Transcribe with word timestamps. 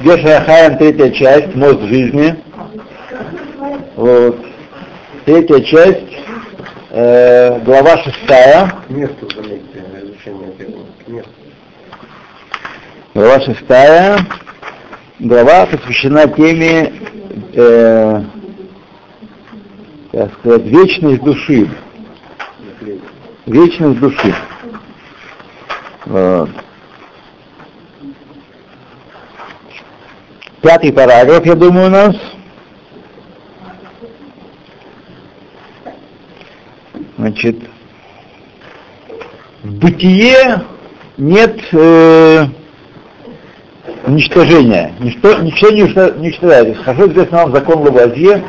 Гешахаем 0.00 0.76
третья 0.76 1.10
часть, 1.10 1.54
мост 1.54 1.80
жизни. 1.82 2.36
Вот. 3.96 4.44
Третья 5.24 5.60
часть, 5.60 6.18
э, 6.90 7.58
глава 7.60 7.96
шестая. 8.02 8.74
Место 8.90 9.26
заметьте, 9.34 9.84
изучение 10.02 10.50
первого. 10.52 10.84
Место. 11.06 11.30
Глава 13.14 13.40
шестая. 13.40 14.18
Глава 15.18 15.64
посвящена 15.64 16.28
теме, 16.28 16.92
э, 17.54 18.22
как 20.12 20.34
сказать, 20.34 20.64
вечность 20.64 21.22
души. 21.22 21.70
Вечность 23.46 23.98
души. 23.98 24.34
Вот. 26.04 26.50
Пятый 30.66 30.92
параграф, 30.92 31.46
я 31.46 31.54
думаю, 31.54 31.86
у 31.86 31.90
нас. 31.90 32.16
Значит, 37.16 37.56
в 39.62 39.74
бытие 39.78 40.64
нет 41.18 41.56
э, 41.70 42.46
уничтожения. 44.06 44.92
Ничто, 44.98 45.38
ничего 45.38 45.70
не 45.70 45.84
уничтожается. 45.84 46.82
Хорошо 46.82 47.12
известно 47.12 47.44
вам 47.44 47.52
закон 47.54 47.82
Лавазье, 47.84 48.42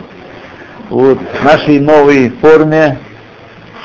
вот, 0.89 1.19
в 1.19 1.43
нашей 1.45 1.79
новой 1.79 2.29
форме, 2.41 2.97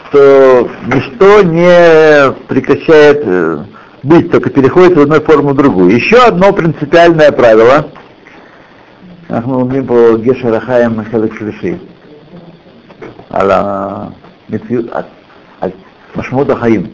что 0.08 0.70
ничто 0.86 1.42
не 1.42 2.32
прекращает 2.48 3.22
э, 3.26 3.64
быть, 4.02 4.30
только 4.30 4.48
переходит 4.48 4.92
из 4.92 5.02
одной 5.02 5.20
формы 5.20 5.52
в 5.52 5.56
другую. 5.56 5.94
Еще 5.94 6.16
одно 6.16 6.54
принципиальное 6.54 7.30
правило, 7.30 7.90
как 9.32 9.46
мы 9.46 9.62
умеем 9.62 9.86
по 9.86 10.18
Гешарахаем 10.18 11.02
Хелек 11.06 11.34
Швиши, 11.34 11.80
аля 13.32 14.12
Машмуда 16.14 16.54
Хаим. 16.54 16.92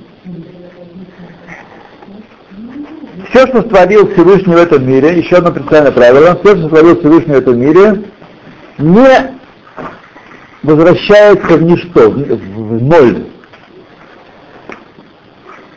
Все, 3.29 3.45
что 3.49 3.63
створил 3.63 4.09
Всевышний 4.13 4.55
в 4.55 4.59
этом 4.59 4.87
мире, 4.87 5.19
еще 5.19 5.39
одно 5.39 5.51
принципиальное 5.51 5.91
правило, 5.91 6.39
все, 6.41 6.57
что 6.57 6.67
створил 6.69 7.01
Всевышний 7.01 7.35
в 7.35 7.39
этом 7.39 7.59
мире, 7.59 8.05
не 8.79 9.37
возвращается 10.63 11.57
в 11.57 11.63
ничто, 11.65 12.09
в 12.09 12.83
ноль. 12.85 13.27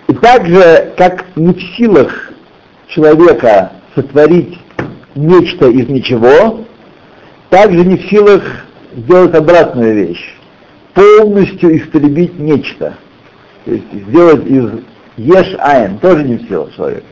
И 0.09 0.14
так 0.14 0.45
же, 0.45 0.94
как 0.95 1.26
не 1.36 1.54
в 1.56 1.62
силах 1.76 2.32
человека 2.88 3.72
сотворить 3.95 4.59
нечто 5.16 5.70
из 5.70 5.88
ничего, 5.88 6.66
также 7.50 7.86
не 7.86 7.98
в 7.98 8.09
силах 8.09 8.44
сделать 8.95 9.36
обратную 9.36 9.94
вещь, 9.95 10.36
полностью 10.94 11.78
истребить 11.78 12.38
нечто. 12.40 12.95
То 13.66 13.72
есть 13.72 13.86
сделать 13.94 14.45
из 14.45 14.70
еш 15.17 15.56
айн, 15.59 15.98
тоже 16.00 16.23
не 16.23 16.38
в 16.38 16.48
силах 16.48 16.73
человека. 16.76 17.06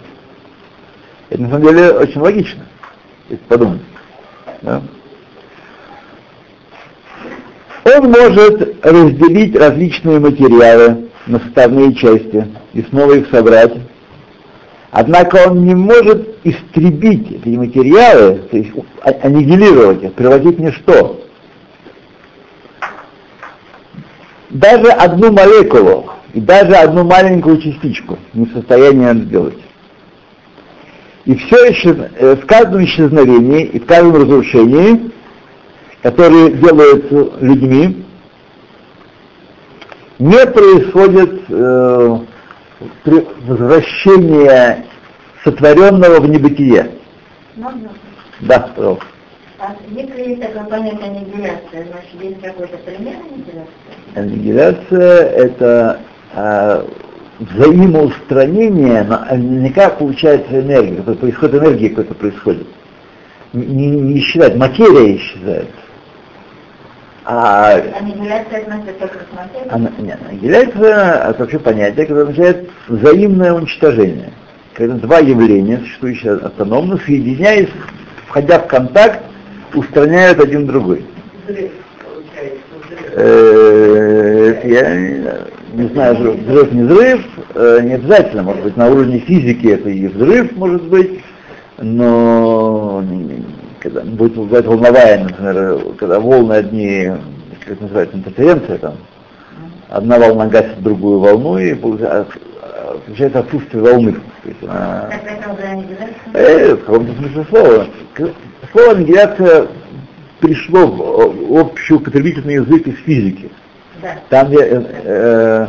Это 1.30 1.42
на 1.42 1.50
самом 1.50 1.64
деле 1.64 1.92
очень 1.92 2.22
логично, 2.22 2.66
если 3.30 3.44
подумать. 3.44 3.82
Да? 4.62 4.82
Он 7.86 8.10
может 8.10 8.86
разделить 8.86 9.56
различные 9.56 10.20
материалы 10.20 11.10
на 11.28 11.40
составные 11.40 11.94
части 11.96 12.48
и 12.74 12.82
снова 12.84 13.14
их 13.14 13.30
собрать. 13.30 13.74
Однако 14.92 15.50
он 15.50 15.66
не 15.66 15.76
может 15.76 16.38
истребить 16.44 17.32
эти 17.32 17.56
материалы, 17.56 18.42
то 18.50 18.58
есть 18.58 18.72
аннигилировать 19.24 20.04
их, 20.04 20.14
превратить 20.14 20.58
в 20.58 20.62
ничто. 20.62 21.22
Даже 24.50 24.88
одну 24.88 25.32
молекулу 25.32 26.10
и 26.34 26.42
даже 26.42 26.74
одну 26.74 27.04
маленькую 27.04 27.62
частичку 27.62 28.18
не 28.34 28.46
в 28.46 28.54
состоянии 28.54 29.08
он 29.08 29.22
сделать. 29.24 29.60
И 31.26 31.36
все 31.36 31.66
еще 31.66 32.10
э, 32.18 32.36
в 32.36 32.46
каждом 32.48 32.84
исчезновении 32.84 33.66
и 33.66 33.80
в 33.80 33.86
каждом 33.86 34.16
разрушении 34.16 35.12
которые 36.02 36.52
делаются 36.54 37.32
людьми, 37.42 38.06
не 40.18 40.46
происходит 40.48 41.42
э, 41.50 42.20
возвращение 43.46 44.86
сотворенного 45.44 46.20
в 46.20 46.30
небытие. 46.30 46.92
Можно? 47.56 47.90
Да, 48.42 48.60
пожалуйста. 48.76 49.06
А 49.60 49.76
если 49.90 50.30
есть 50.30 50.42
такое 50.42 50.64
понятие 50.64 51.10
аннигиляция, 51.10 51.88
значит 51.88 52.22
есть 52.22 52.42
какой-то 52.42 52.78
пример 52.78 53.16
аннигиляции? 53.16 53.74
Аннигиляция– 54.16 55.24
это 55.32 56.00
э, 56.34 56.84
взаимоустранение, 57.40 59.04
но 59.04 59.20
наверняка 59.20 59.90
получается 59.90 60.62
энергия, 60.62 61.02
происходит 61.02 61.56
энергия 61.56 61.90
какой-то 61.90 62.14
происходит. 62.16 62.68
Не, 63.52 63.88
не 63.88 64.20
исчезает, 64.20 64.56
материя 64.56 65.18
исчезает. 65.18 65.70
А... 67.32 67.76
Аннигиляция 68.00 68.62
относится 68.62 68.94
только 68.94 69.20
к 69.20 69.34
материи? 69.34 69.70
Ана, 69.70 69.92
нет, 70.00 70.20
аннигиляция 70.28 71.30
это 71.30 71.36
вообще 71.38 71.60
понятие, 71.60 72.08
которое 72.08 72.24
означает 72.24 72.70
взаимное 72.88 73.54
уничтожение. 73.54 74.34
Когда 74.74 74.96
два 74.96 75.20
явления, 75.20 75.78
существующие 75.78 76.34
автономно, 76.38 77.00
соединяясь, 77.06 77.70
входя 78.26 78.58
в 78.58 78.66
контакт, 78.66 79.20
устраняют 79.76 80.40
один 80.40 80.66
другой. 80.66 81.06
Э, 83.14 84.62
я 84.64 84.96
не 85.74 85.88
знаю, 85.90 86.16
взрыв, 86.16 86.72
не 86.72 86.82
взрыв, 86.82 87.26
э, 87.54 87.80
не 87.84 87.94
обязательно, 87.94 88.42
может 88.42 88.64
быть, 88.64 88.76
на 88.76 88.90
уровне 88.90 89.20
физики 89.20 89.68
это 89.68 89.88
и 89.88 90.08
взрыв 90.08 90.56
может 90.56 90.82
быть, 90.82 91.24
но 91.78 93.04
когда 93.80 94.02
будет 94.02 94.36
бывает 94.36 94.66
волновая, 94.66 95.24
например, 95.24 95.96
когда 95.98 96.20
волны 96.20 96.54
одни, 96.54 97.12
как 97.62 97.74
это 97.74 97.84
называется, 97.84 98.18
интерференция 98.18 98.78
там, 98.78 98.96
одна 99.90 100.20
волна 100.20 100.48
гасит 100.48 100.82
другую 100.82 101.20
волну, 101.20 101.58
и 101.58 101.74
получается 101.74 103.40
отсутствие 103.40 103.84
волны. 103.84 104.14
То 104.14 104.50
есть 104.50 104.64
она, 104.64 105.10
э, 106.34 106.76
в 106.76 106.86
каком-то 106.86 107.14
смысле 107.14 107.46
слова. 107.50 107.88
Слово 108.72 108.92
аннигиляция 108.92 109.68
пришло 110.40 110.88
в 110.88 111.52
общий 111.54 111.94
употребительный 111.94 112.56
язык 112.56 112.88
из 112.88 112.98
физики. 113.00 113.50
Да. 114.02 114.16
Там, 114.30 114.48
где, 114.48 114.60
э, 114.62 114.84
э, 115.04 115.68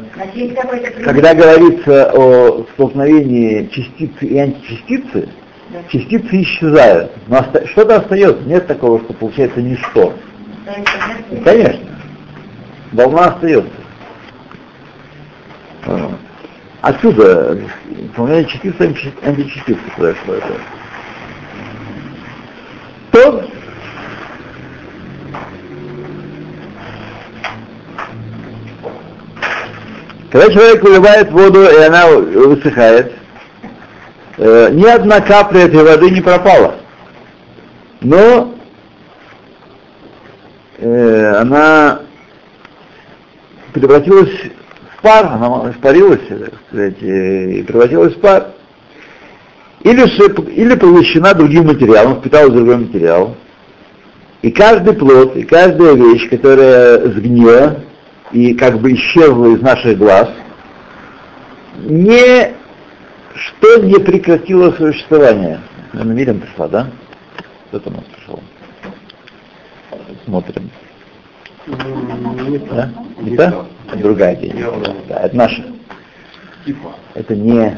когда 1.05 1.35
говорится 1.35 2.13
о 2.15 2.65
столкновении 2.75 3.67
частицы 3.73 4.25
и 4.25 4.39
античастицы, 4.39 5.29
частицы 5.91 6.43
исчезают, 6.43 7.13
но 7.29 7.45
что-то 7.67 7.97
остается, 7.97 8.43
нет 8.45 8.67
такого, 8.67 9.01
что 9.01 9.13
получается 9.15 9.61
ничто. 9.61 10.15
Конечно, 11.45 11.87
волна 12.93 13.27
остается. 13.27 13.71
Отсюда 16.81 17.59
выполняет 17.89 18.49
частица 18.49 18.85
античастицы 19.23 19.81
произошло 19.97 20.35
это. 20.35 20.55
То 23.13 23.51
когда 30.31 30.53
человек 30.53 30.83
выливает 30.83 31.31
воду, 31.33 31.63
и 31.65 31.83
она 31.83 32.07
высыхает, 32.07 33.13
э, 34.41 34.71
ни 34.73 34.87
одна 34.87 35.21
капля 35.21 35.67
этой 35.67 35.85
воды 35.85 36.11
не 36.11 36.21
пропала. 36.21 36.77
Но 38.01 38.55
э, 40.79 41.33
она 41.37 42.01
превратилась 43.73 44.33
в 44.97 45.03
пар, 45.03 45.27
она 45.27 45.71
испарилась, 45.71 46.27
так 46.27 46.55
сказать, 46.69 47.03
и 47.03 47.63
превратилась 47.63 48.15
в 48.15 48.21
пар. 48.21 48.49
Или, 49.83 50.03
или 50.51 50.75
поглощена 50.75 51.35
другим 51.35 51.67
материалом, 51.67 52.21
впиталась 52.21 52.51
в 52.51 52.57
другой 52.57 52.79
материал. 52.79 53.37
И 54.43 54.51
каждый 54.51 54.95
плод, 54.95 55.37
и 55.37 55.43
каждая 55.43 55.95
вещь, 55.95 56.29
которая 56.31 57.11
сгнила 57.11 57.81
и 58.33 58.55
как 58.55 58.79
бы 58.79 58.95
исчезла 58.95 59.55
из 59.55 59.61
наших 59.61 59.99
глаз, 59.99 60.31
не 61.79 62.60
что 63.41 63.77
не 63.83 63.99
прекратило 63.99 64.71
существование? 64.73 65.61
Наверное, 65.93 66.15
Мирим 66.15 66.41
пришла, 66.41 66.69
да? 66.69 66.87
Кто 67.69 67.79
там 67.81 67.95
у 67.95 67.97
нас 67.97 68.05
пришел? 68.07 68.41
Смотрим. 70.25 70.71
Не 71.67 72.59
да? 72.59 72.91
Не 73.19 73.37
та? 73.37 73.67
Другая 73.97 74.37
день. 74.37 74.65
Да, 75.09 75.21
это 75.21 75.37
наша. 75.37 75.65
Это 77.15 77.35
не 77.35 77.77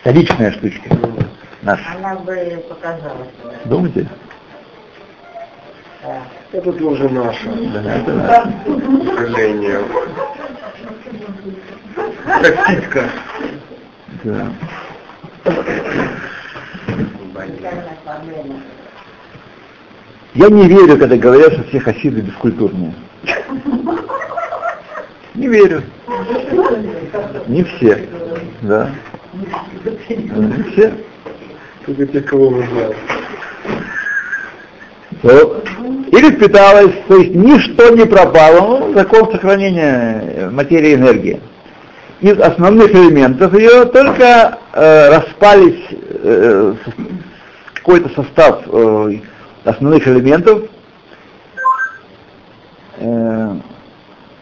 столичная 0.00 0.50
штучка. 0.52 0.96
Наш. 1.62 1.80
Она 1.96 2.16
бы 2.16 2.64
показалась. 2.68 3.28
Думаете? 3.64 4.06
Да. 6.02 6.22
Это 6.52 6.72
тоже 6.72 7.08
наше, 7.08 7.48
Да, 7.72 7.94
это 7.96 8.12
наш. 8.12 8.44
к 8.44 9.18
сожалению. 9.18 9.84
Как 12.26 12.64
птичка. 12.64 13.10
Я 20.34 20.48
не 20.48 20.66
верю, 20.66 20.98
когда 20.98 21.16
говорят, 21.16 21.52
что 21.52 21.62
все 21.64 21.80
хасиды 21.80 22.22
бескультурные. 22.22 22.92
Не 25.34 25.48
верю. 25.48 25.82
Не 27.46 27.64
все. 27.64 28.08
Да. 28.62 28.90
Не 29.34 30.62
все. 30.72 30.92
Только 31.86 32.06
те, 32.06 32.20
кого 32.20 32.50
мы 32.50 32.66
знаем. 32.66 32.92
То- 35.22 35.62
Или 36.12 36.30
впиталось, 36.30 36.94
то 37.08 37.16
есть 37.16 37.34
ничто 37.34 37.90
не 37.90 38.04
пропало, 38.06 38.78
ну, 38.78 38.94
закон 38.94 39.30
сохранения 39.32 40.48
материи 40.50 40.90
и 40.90 40.94
энергии. 40.94 41.40
Из 42.24 42.40
основных 42.40 42.90
элементов 42.90 43.52
ее 43.52 43.84
только 43.84 44.58
э, 44.72 45.08
распались 45.10 45.84
э, 45.90 46.74
какой-то 47.74 48.08
состав 48.14 48.62
э, 48.66 49.18
основных 49.64 50.08
элементов, 50.08 50.62
Э, 52.98 53.54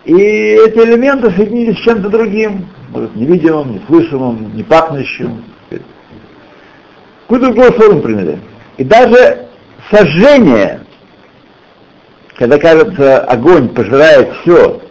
и 0.05 0.15
эти 0.15 0.79
элементы 0.79 1.31
соединились 1.31 1.79
с 1.79 1.83
чем-то 1.83 2.09
другим, 2.09 2.69
может, 2.91 3.15
невидимым, 3.15 3.75
неслышимым, 3.75 4.55
не 4.55 4.63
пахнущим. 4.63 5.45
Какую-то 7.23 7.53
другую 7.53 7.73
форму 7.73 8.01
приняли. 8.01 8.39
И 8.77 8.85
даже 8.85 9.47
сожжение, 9.91 10.81
когда, 12.37 12.59
кажется, 12.59 13.21
огонь 13.21 13.69
пожирает 13.69 14.33
все, 14.43 14.82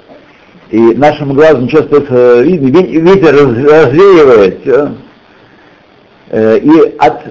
и 0.72 0.80
нашему 0.96 1.34
глазу 1.34 1.62
ничего 1.62 1.82
остается 1.82 2.42
видно, 2.42 2.68
ве- 2.70 3.00
ветер 3.00 3.34
раз- 3.34 3.88
развеивает 3.88 4.62
э, 6.32 6.60
и 6.60 6.96
от 6.98 7.24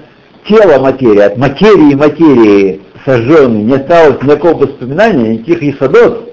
тела 0.47 0.79
материи, 0.79 1.21
от 1.21 1.37
материи 1.37 1.95
материи 1.95 2.81
сожженной 3.03 3.63
не 3.63 3.73
осталось 3.73 4.21
никакого 4.21 4.65
воспоминания, 4.67 5.33
никаких 5.33 5.63
есадот, 5.63 6.29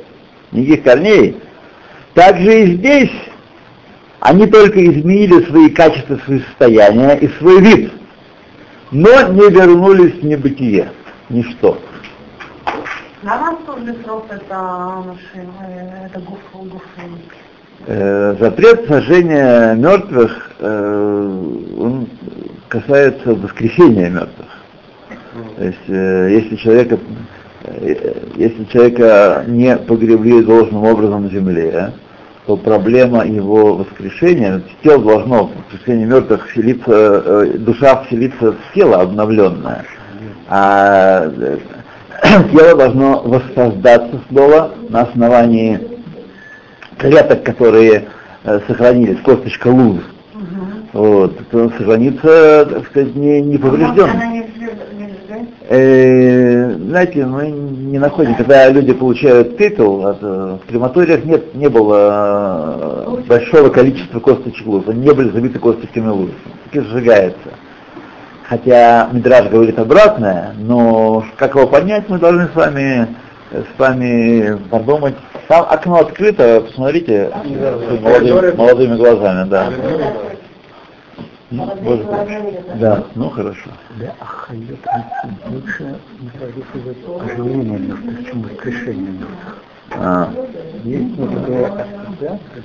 никаких 0.52 0.84
корней. 0.84 1.37
Также 2.12 2.62
и 2.62 2.76
здесь 2.76 3.11
они 4.20 4.46
только 4.46 4.84
изменили 4.84 5.44
свои 5.46 5.70
качества, 5.70 6.19
свои 6.26 6.40
состояния 6.40 7.16
и 7.16 7.28
свой 7.38 7.62
вид, 7.62 7.93
но 8.90 9.28
не 9.28 9.49
вернулись 9.50 10.14
в 10.14 10.25
небытие, 10.25 10.90
ничто. 11.31 11.78
На 13.22 13.36
Наран 13.36 13.56
тоже 13.66 13.96
срок 14.04 14.26
это 14.30 15.02
наши, 15.04 15.48
это 16.06 16.20
гуфу, 16.20 16.70
гуфу. 16.70 17.00
Э, 17.86 18.36
запрет 18.38 18.86
сожжения 18.86 19.74
мертвых, 19.74 20.52
э, 20.60 21.44
он 21.78 22.08
касается 22.68 23.34
воскресения 23.34 24.08
мертвых. 24.08 24.46
То 25.56 25.64
есть, 25.64 25.88
э, 25.88 26.28
если 26.30 26.56
человека, 26.56 26.98
если 28.36 28.64
человека 28.64 29.44
не 29.48 29.76
погребли 29.76 30.42
должным 30.44 30.84
образом 30.84 31.24
на 31.24 31.30
земле, 31.30 31.92
то 32.46 32.56
проблема 32.56 33.26
его 33.26 33.74
воскрешения, 33.74 34.62
тело 34.82 35.02
должно, 35.02 35.50
воскрешение 35.70 36.06
мертвых, 36.06 36.48
вселиться, 36.48 37.46
душа 37.58 38.04
вселиться 38.04 38.52
в 38.52 38.74
тело 38.74 39.00
обновленное. 39.00 39.84
А 40.48 41.30
тело 42.52 42.76
должно 42.76 43.22
воссоздаться 43.22 44.20
снова 44.28 44.72
на 44.88 45.02
основании 45.02 45.80
клеток, 46.98 47.42
которые 47.44 48.08
э, 48.44 48.60
сохранились, 48.66 49.20
косточка 49.20 49.68
луз. 49.68 50.00
Вот, 50.92 51.38
то 51.50 51.68
сохранится, 51.70 52.66
так 52.66 52.86
сказать, 52.86 53.14
не, 53.14 53.42
не 53.42 53.58
поврежден. 53.58 54.08
Она 54.10 54.26
не 54.26 54.48
Э, 55.70 56.72
знаете, 56.72 57.26
мы 57.26 57.50
не 57.50 57.98
находим, 57.98 58.34
когда 58.36 58.70
люди 58.70 58.94
получают 58.94 59.58
пепел, 59.58 60.06
от, 60.06 60.18
э, 60.22 60.58
в 60.62 60.66
крематориях 60.66 61.26
нет, 61.26 61.54
не 61.54 61.68
было 61.68 63.18
э, 63.18 63.28
большого 63.28 63.68
количества 63.68 64.18
косточек 64.18 64.66
луз, 64.66 64.84
они 64.88 65.02
не 65.02 65.12
были 65.12 65.28
забиты 65.28 65.58
косточками 65.58 66.08
луз, 66.08 66.30
таки 66.64 66.80
сжигается. 66.80 67.50
Хотя 68.48 69.10
Мидраж 69.12 69.50
говорит 69.50 69.78
обратное, 69.78 70.54
но 70.56 71.22
как 71.36 71.54
его 71.54 71.66
понять, 71.66 72.08
мы 72.08 72.18
должны 72.18 72.48
с 72.48 72.54
вами 72.54 73.06
с 73.50 73.78
вами 73.78 74.56
подумать. 74.70 75.16
Там 75.48 75.66
окно 75.68 76.00
открыто, 76.00 76.62
посмотрите 76.62 77.30
молодыми, 78.00 78.56
молодыми 78.56 78.96
глазами, 78.96 79.48
да. 79.48 79.70
Ну, 81.50 81.74
видят. 81.80 82.78
Да, 82.78 83.04
ну 83.14 83.30
хорошо. 83.30 83.70
Да, 83.96 84.14
ахайот 84.20 84.78
лучше 85.50 85.98
оживление 87.24 87.78
мертвых, 87.78 88.26
чем 88.26 88.42
воскрешение 88.42 89.12
мертвых. 89.12 89.58
А, 89.92 90.30
Есть 90.84 91.18
некоторые 91.18 91.66
ассоциации. 91.66 92.64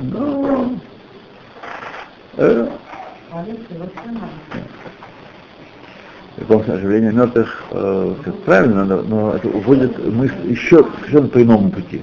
ну, 0.00 0.78
э, 3.32 4.58
Каком 6.38 6.60
оживление 6.70 7.12
мертвых, 7.12 7.64
э, 7.70 8.14
как 8.24 8.36
правильно, 8.42 8.84
но, 8.84 9.02
но 9.02 9.32
это 9.34 9.48
уводит 9.48 9.98
мысль 10.12 10.34
еще 10.50 10.84
совершенно 10.98 11.28
по 11.28 11.42
иному 11.42 11.70
пути. 11.70 12.02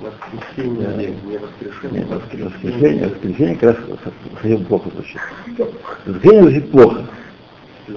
Воскресенье, 0.00 1.14
не 1.26 1.38
воскрешение. 1.38 2.00
Нет, 2.04 2.08
воскр- 2.10 2.44
воскрешение, 2.44 3.08
воскрешение 3.08 3.56
как 3.56 3.62
раз 3.62 3.76
со- 4.04 4.12
совсем 4.40 4.64
плохо 4.66 4.90
звучит. 4.90 5.20
Воскрешение 6.06 6.42
звучит 6.42 6.70
плохо. 6.70 7.00
Ну. 7.88 7.96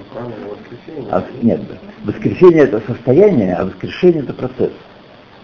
А, 1.12 1.24
нет, 1.42 1.62
воскрешение 2.04 2.64
это 2.64 2.82
состояние, 2.88 3.56
а 3.56 3.66
воскрешение 3.66 4.24
это 4.24 4.34
процесс. 4.34 4.72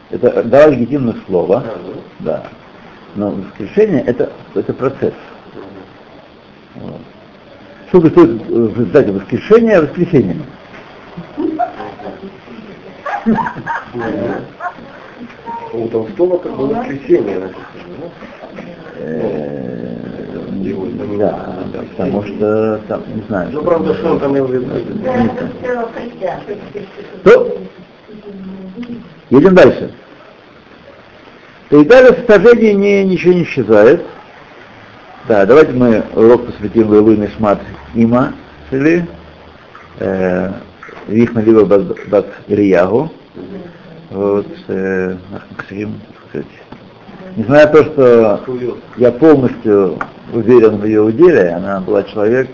Это 0.09 0.43
два 0.43 0.67
легитимных 0.67 1.17
слова, 1.27 1.63
А, 1.65 1.79
да. 2.19 2.43
Но 3.15 3.31
воскрешение 3.31 4.01
это, 4.01 4.31
это 4.55 4.73
процесс. 4.73 5.13
Что 7.89 8.01
происходит 8.01 8.41
в 8.47 8.79
результате 8.79 9.11
воскрешения, 9.11 9.81
воскресения? 9.81 10.37
У 15.73 15.87
Толстого 15.87 16.37
как 16.37 16.55
бы 16.55 16.67
воскресенье 16.67 17.39
написано, 17.39 17.95
да? 17.99 18.07
Э, 18.97 19.97
Да, 21.17 21.55
да, 21.73 21.81
потому 21.95 22.23
что 22.23 22.81
там, 22.87 23.03
не 23.15 23.21
знаю. 23.27 23.49
Ну, 23.51 23.61
правда, 23.63 23.93
что 23.95 24.11
он 24.11 24.19
там 24.19 24.31
имел 24.33 24.45
в 24.45 24.53
виду? 24.53 24.65
То, 27.23 27.57
едем 29.29 29.55
дальше. 29.55 29.91
То 31.69 31.81
и 31.81 31.85
далее 31.85 32.23
сожжение 32.27 32.73
не, 32.73 33.03
ничего 33.05 33.33
не 33.33 33.43
исчезает. 33.43 34.03
Да, 35.25 35.45
давайте 35.45 35.71
мы 35.71 36.03
урок 36.15 36.47
посвятим 36.47 36.89
Лейлу 36.89 37.13
Нишмат 37.13 37.61
Има, 37.95 38.33
или 38.71 39.07
э, 39.99 40.51
Вихна 41.07 41.39
Лива 41.39 41.63
Бат 41.63 42.25
Ильягу. 42.47 43.09
Вот, 44.09 44.47
э. 44.67 45.15
Несмотря 47.37 47.65
на 47.65 47.71
то, 47.71 47.83
что 47.85 48.41
я 48.97 49.13
полностью 49.13 49.97
уверен 50.33 50.79
в 50.79 50.85
ее 50.85 51.01
уделе, 51.01 51.51
она 51.51 51.79
была 51.79 52.03
человек 52.03 52.49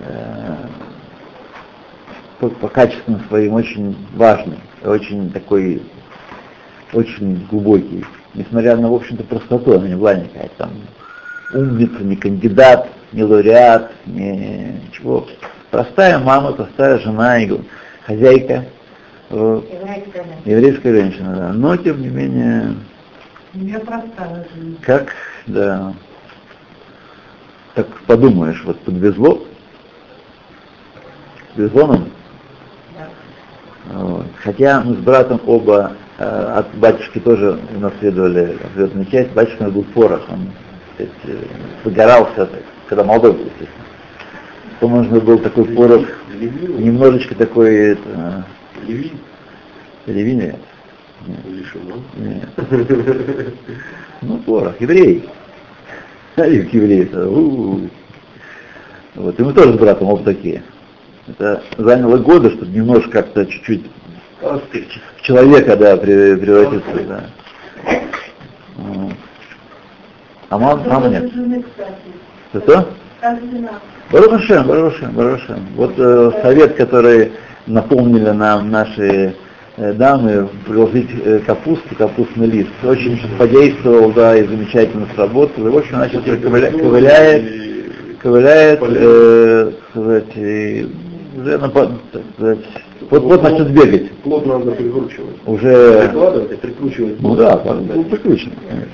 э, 0.00 0.54
по, 2.40 2.48
по 2.50 2.68
качествам 2.68 3.22
своим 3.28 3.54
очень 3.54 3.96
важный, 4.14 4.58
очень 4.84 5.32
такой, 5.32 5.82
очень 6.92 7.46
глубокий. 7.50 8.04
Несмотря 8.34 8.76
на, 8.76 8.90
в 8.90 8.94
общем-то, 8.94 9.24
простоту, 9.24 9.72
она 9.72 9.88
не 9.88 9.96
была 9.96 10.12
никакая 10.14 10.50
там 10.58 10.70
умница, 11.54 12.02
не 12.02 12.16
кандидат, 12.16 12.88
не 13.12 13.22
лауреат, 13.22 13.92
не 14.06 14.80
ничего. 14.86 15.26
Простая 15.70 16.18
мама, 16.18 16.52
простая 16.52 16.98
жена, 16.98 17.38
хозяйка, 18.06 18.64
вот, 19.30 19.64
Еврейская 19.72 20.22
женщина. 20.24 20.40
еврейская 20.44 20.94
женщина, 20.94 21.34
да. 21.36 21.52
Но, 21.52 21.76
тем 21.76 22.00
не 22.00 22.08
менее, 22.08 22.74
Не 23.54 23.78
простая 23.78 24.46
жизнь. 24.54 24.78
как, 24.82 25.12
да, 25.46 25.92
так 27.74 27.88
подумаешь, 28.06 28.62
вот 28.64 28.78
подвезло, 28.80 29.40
подвезло 31.50 31.86
нам. 31.86 32.08
Вот. 33.92 34.26
Хотя 34.42 34.80
мы 34.80 34.94
с 34.94 34.98
братом 34.98 35.40
оба 35.46 35.92
э, 36.18 36.24
от 36.24 36.74
батюшки 36.76 37.18
тоже 37.18 37.58
унаследовали 37.76 38.56
определенную 38.64 39.06
часть. 39.06 39.32
Батюшка 39.32 39.64
был 39.64 39.82
порох, 39.82 40.22
он 40.30 40.48
сказать, 40.94 41.12
э, 41.24 41.36
загорался 41.84 42.46
так, 42.46 42.62
когда 42.88 43.04
молодой 43.04 43.32
был, 43.32 43.44
естественно. 43.44 43.84
То 44.80 44.88
нужно 44.88 45.20
был 45.20 45.38
такой 45.38 45.64
порох, 45.66 46.06
немножечко 46.38 47.34
такой, 47.34 47.74
это, 47.92 48.44
Левин 48.86 49.18
ревин 50.06 50.38
нет. 50.38 50.56
Ну, 54.20 54.38
порох, 54.38 54.80
еврей. 54.80 55.28
Это, 56.36 57.28
у-у-у. 57.28 57.88
Вот, 59.14 59.38
и 59.38 59.42
мы 59.42 59.52
тоже 59.52 59.74
с 59.74 59.76
братом 59.76 60.08
оба 60.08 60.24
такие. 60.24 60.62
Это 61.28 61.62
заняло 61.78 62.18
годы, 62.18 62.50
чтобы 62.50 62.72
немножко 62.72 63.10
как-то 63.10 63.46
чуть-чуть 63.46 63.84
в 64.40 65.22
человека, 65.22 65.76
да, 65.76 65.96
превратиться, 65.96 67.04
да. 67.08 67.24
А 70.50 70.58
мам, 70.58 70.82
мама 70.86 71.08
нет. 71.08 71.30
Что? 72.52 72.88
Барушем, 74.12 74.66
Барушем, 74.66 75.12
Барушем. 75.12 75.66
Вот 75.76 75.94
э, 75.96 76.30
совет, 76.42 76.74
который 76.76 77.32
напомнили 77.66 78.30
нам 78.30 78.70
наши 78.70 79.34
э, 79.76 79.92
дамы, 79.94 80.48
приложить 80.66 81.08
э, 81.24 81.40
капусту, 81.46 81.94
капустный 81.96 82.46
лист. 82.46 82.70
Очень 82.84 83.18
подействовал, 83.38 84.12
да, 84.12 84.36
и 84.36 84.46
замечательно 84.46 85.08
сработал. 85.14 85.66
И, 85.66 85.70
в 85.70 85.78
общем, 85.78 85.98
начал 85.98 86.20
ковыля- 86.20 86.78
ковыляет, 86.78 87.44
ковыляет, 88.22 88.80
э, 88.82 89.72
так 89.72 89.90
сказать, 89.90 90.36
и 90.36 90.86
уже 91.36 91.58
на, 91.58 91.68
так 91.70 91.90
сказать, 92.36 92.58
вот, 93.10 93.22
вот 93.22 93.42
начнет 93.42 93.70
бегать. 93.70 94.10
Плод 94.18 94.46
надо 94.46 94.70
прикручивать. 94.72 95.36
Уже, 95.46 96.02
Прикладывать 96.08 96.52
и 96.52 96.56
прикручивать. 96.56 97.20
ну 97.20 97.34
да, 97.34 97.60
ну, 97.64 98.04
приключено. 98.04 98.52
конечно. 98.68 98.90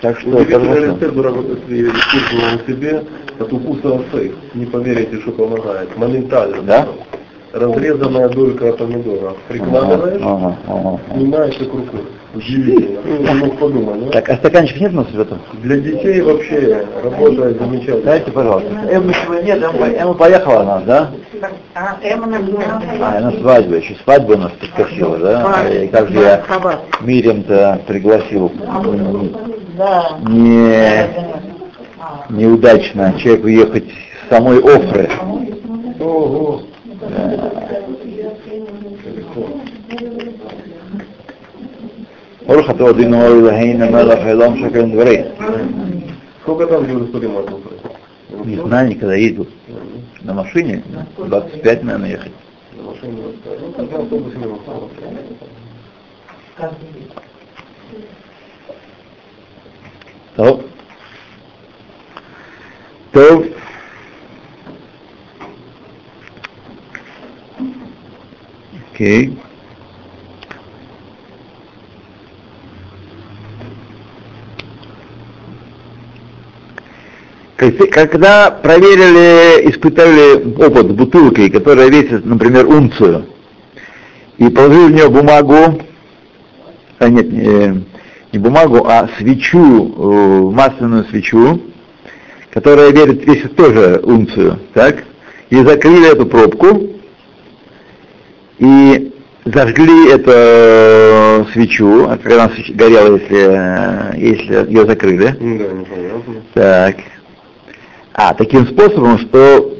Так 0.00 0.18
что, 0.18 0.30
Удивительный 0.30 0.68
пожалуйста. 0.68 1.06
рецепт 1.06 1.16
работает 1.24 1.58
искусственно 1.68 2.52
на 2.52 2.58
себе 2.66 3.02
от 3.38 3.52
укуса 3.52 3.94
осы. 3.94 4.32
Не 4.54 4.66
поверите, 4.66 5.20
что 5.20 5.32
помогает. 5.32 5.96
Моментально. 5.96 6.62
Да? 6.62 6.88
Разрезанная 7.52 8.28
долька 8.30 8.72
помидора. 8.72 9.34
Прикладываешь, 9.48 10.20
Ага, 10.22 10.56
ага, 10.66 10.78
ага. 10.88 11.00
снимаешь 11.18 11.54
как 11.56 11.68
рукой. 11.68 12.00
Удивительно. 12.34 13.24
Кто 13.24 13.34
мог 13.34 13.58
подумать, 13.58 14.04
да? 14.06 14.10
Так, 14.10 14.28
а 14.30 14.36
стаканчик 14.36 14.80
нет 14.80 14.92
у 14.92 14.96
нас 14.96 15.06
в 15.06 15.20
этом? 15.20 15.38
Для 15.62 15.76
детей 15.78 16.20
вообще 16.22 16.86
работает 17.02 17.58
замечательно. 17.58 18.02
Дайте, 18.02 18.30
пожалуйста. 18.30 18.70
Эммы 18.90 19.14
сегодня 19.22 19.42
нет, 19.42 19.62
Эмма, 19.62 19.86
Эмма 19.88 20.14
поехала 20.14 20.62
у 20.62 20.66
нас, 20.66 20.82
да? 20.84 21.10
А, 21.74 21.96
Эмма 22.02 22.26
на 22.26 22.38
А, 23.00 23.20
на 23.20 23.32
свадьбу, 23.32 23.74
еще 23.74 23.94
свадьба 24.02 24.32
у 24.32 24.38
нас 24.38 24.52
подкосила, 24.52 25.18
да? 25.18 25.68
И 25.68 25.88
как 25.88 26.08
же 26.08 26.20
я 26.20 26.42
Мирим-то 27.00 27.80
пригласил 27.86 28.50
Да. 29.76 30.18
не 30.28 31.06
неудачно 32.30 33.14
человек 33.18 33.44
уехать 33.44 33.84
с 34.26 34.30
самой 34.30 34.58
Офры. 34.58 35.10
Ого. 36.00 36.62
Орух 42.52 42.68
ато 42.68 42.86
один 42.88 43.14
Илохейна 43.14 43.88
Мелах 43.88 44.26
Элом 44.26 44.58
Шакален 44.58 44.90
Дворей. 44.90 45.24
Сколько 46.42 46.66
там 46.66 46.84
Иерусалима 46.84 47.40
от 47.40 47.50
Уфры? 47.50 47.76
Не 48.44 48.56
знаю, 48.56 48.90
никогда 48.90 49.14
ездил. 49.14 49.48
На 50.20 50.34
машине 50.34 50.84
25, 51.16 51.82
наверное, 51.82 52.10
ехать. 52.10 52.32
На 52.76 52.82
машине 52.82 53.22
оставили. 53.24 53.64
Ну, 53.64 53.72
так 53.72 53.90
на 53.90 53.98
автобусе 54.00 54.36
не. 54.36 54.44
То. 60.36 60.62
То. 63.12 63.44
Окей. 68.92 69.38
Когда 77.70 78.50
проверили, 78.50 79.70
испытали 79.70 80.42
опыт 80.56 80.88
с 80.88 80.94
бутылкой, 80.94 81.48
которая 81.48 81.88
весит, 81.90 82.24
например, 82.24 82.66
унцию, 82.66 83.26
и 84.38 84.48
положили 84.48 84.86
в 84.86 84.90
нее 84.90 85.08
бумагу, 85.08 85.80
а 86.98 87.08
нет, 87.08 87.30
не, 87.30 87.84
не 88.32 88.38
бумагу, 88.40 88.84
а 88.84 89.08
свечу, 89.16 89.94
э, 89.96 90.50
масляную 90.52 91.04
свечу, 91.04 91.62
которая 92.50 92.90
весит, 92.90 93.24
весит 93.26 93.54
тоже 93.54 94.00
унцию, 94.02 94.58
так? 94.74 95.04
И 95.50 95.56
закрыли 95.56 96.10
эту 96.10 96.26
пробку, 96.26 96.90
и 98.58 99.12
зажгли 99.44 100.10
эту 100.10 100.30
э, 100.34 101.44
свечу, 101.52 102.06
а 102.08 102.18
когда 102.18 102.44
она 102.44 102.52
горела, 102.70 103.18
если, 103.18 103.36
э, 103.38 104.12
если 104.16 104.66
ее 104.68 104.84
закрыли. 104.84 105.26
Да, 105.26 105.36
непонятно. 105.38 106.34
Так. 106.54 106.96
А, 108.14 108.34
таким 108.34 108.66
способом, 108.66 109.18
что 109.18 109.78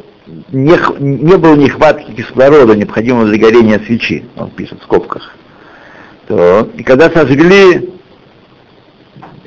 не, 0.53 0.79
не 1.01 1.37
было 1.37 1.55
нехватки 1.55 2.13
кислорода, 2.13 2.75
необходимого 2.75 3.27
для 3.27 3.39
горения 3.39 3.79
свечи, 3.81 4.25
он 4.37 4.51
пишет 4.51 4.81
в 4.81 4.85
скобках. 4.85 5.35
То, 6.29 6.69
и 6.77 6.83
когда 6.83 7.11
сожгли 7.11 7.91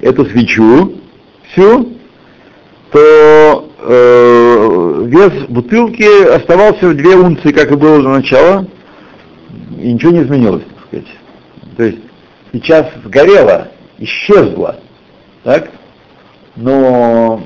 эту 0.02 0.26
свечу 0.26 1.00
всю, 1.50 1.94
то 2.92 3.72
э, 3.80 5.04
вес 5.08 5.48
бутылки 5.50 6.28
оставался 6.28 6.90
в 6.90 6.96
две 6.96 7.16
унции, 7.16 7.52
как 7.52 7.72
и 7.72 7.76
было 7.76 8.02
до 8.02 8.10
начала, 8.10 8.68
и 9.80 9.94
ничего 9.94 10.12
не 10.12 10.22
изменилось, 10.22 10.64
так 10.64 10.86
сказать. 10.88 11.08
То 11.78 11.84
есть 11.84 12.00
сейчас 12.54 12.88
сгорело, 13.04 13.70
исчезло, 13.98 14.80
так? 15.44 15.70
но 16.56 17.42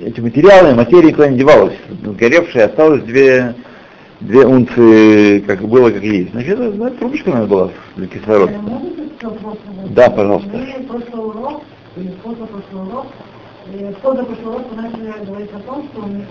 эти 0.00 0.20
материалы, 0.20 0.74
материя 0.74 1.08
никуда 1.08 1.28
не 1.28 1.38
девалась. 1.38 1.74
Сгоревшие 2.02 2.64
осталось 2.64 3.02
две, 3.02 3.54
две 4.20 4.46
унции, 4.46 5.40
как 5.40 5.60
было, 5.62 5.90
как 5.90 6.02
есть. 6.02 6.30
Значит, 6.32 6.58
это, 6.58 6.76
ну, 6.76 6.86
это 6.86 6.96
трубочка, 6.96 7.30
наверное, 7.30 7.50
была 7.50 7.70
для 7.96 8.06
кислорода. 8.06 8.54
Да, 9.90 10.10
пожалуйста. 10.10 10.48
Мы 10.50 10.84
прошлый 10.84 11.24
урок, 11.26 11.62
или 11.96 12.08
позапрошлый 12.22 12.82
урок, 12.82 13.06
позапрошлый 14.02 14.46
урок 14.46 14.62
мы 14.74 14.82
начали 14.82 15.24
говорить 15.26 15.52
о 15.52 15.60
том, 15.60 15.88
что 15.92 16.02
э, 16.06 16.22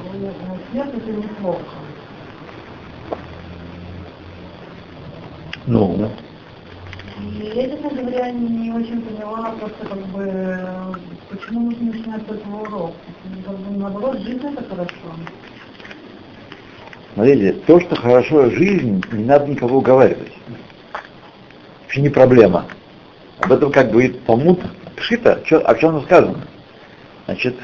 смерть 0.71 0.89
это 0.95 1.11
неплохо. 1.11 1.59
Ну, 5.67 6.09
И 7.19 7.51
я, 7.55 7.69
честно 7.69 7.89
говоря, 7.89 8.31
не 8.31 8.71
очень 8.71 9.01
поняла 9.01 9.51
просто 9.59 9.85
как 9.85 9.99
бы, 10.07 10.59
почему 11.29 11.71
нужно 11.71 11.85
начинать 11.91 12.21
с 12.27 12.31
этого 12.31 12.61
урок. 12.61 12.91
Как 13.45 13.57
бы, 13.57 13.77
наоборот, 13.77 14.19
жизнь 14.19 14.45
это 14.45 14.63
хорошо. 14.63 14.95
смотрите, 17.13 17.53
то, 17.67 17.79
что 17.81 17.95
хорошо 17.95 18.49
жизнь, 18.51 19.03
не 19.11 19.25
надо 19.25 19.47
никого 19.47 19.79
уговаривать. 19.79 20.31
Вообще 21.83 22.01
не 22.01 22.09
проблема. 22.09 22.65
Об 23.39 23.51
этом 23.51 23.71
как 23.71 23.91
говорит 23.91 24.19
Пшита, 24.95 25.41
чё- 25.45 25.61
о 25.65 25.75
чем 25.75 26.01
сказано. 26.03 26.45
Значит, 27.25 27.55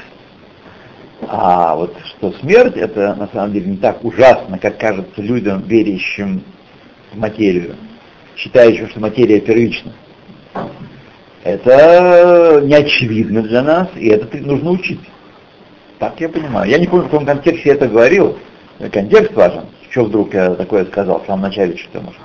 а 1.28 1.74
вот 1.76 1.96
что 2.04 2.32
смерть, 2.32 2.76
это 2.76 3.14
на 3.14 3.28
самом 3.28 3.52
деле 3.52 3.66
не 3.70 3.76
так 3.76 4.04
ужасно, 4.04 4.58
как 4.58 4.78
кажется 4.78 5.22
людям, 5.22 5.62
верящим 5.62 6.42
в 7.12 7.18
материю, 7.18 7.76
считающим, 8.36 8.88
что 8.90 9.00
материя 9.00 9.40
первична. 9.40 9.92
Это 11.42 12.60
не 12.64 12.74
очевидно 12.74 13.42
для 13.42 13.62
нас, 13.62 13.88
и 13.96 14.08
это 14.08 14.36
нужно 14.38 14.70
учить. 14.70 15.00
Так 15.98 16.20
я 16.20 16.28
понимаю. 16.28 16.68
Я 16.68 16.78
не 16.78 16.86
помню, 16.86 17.06
в 17.06 17.10
каком 17.10 17.24
контексте 17.24 17.70
я 17.70 17.74
это 17.74 17.88
говорил. 17.88 18.36
Контекст 18.92 19.32
важен. 19.32 19.66
Что 19.90 20.04
вдруг 20.04 20.34
я 20.34 20.54
такое 20.54 20.84
сказал 20.86 21.22
в 21.22 21.26
самом 21.26 21.42
начале, 21.42 21.76
что 21.76 22.00
может. 22.00 22.20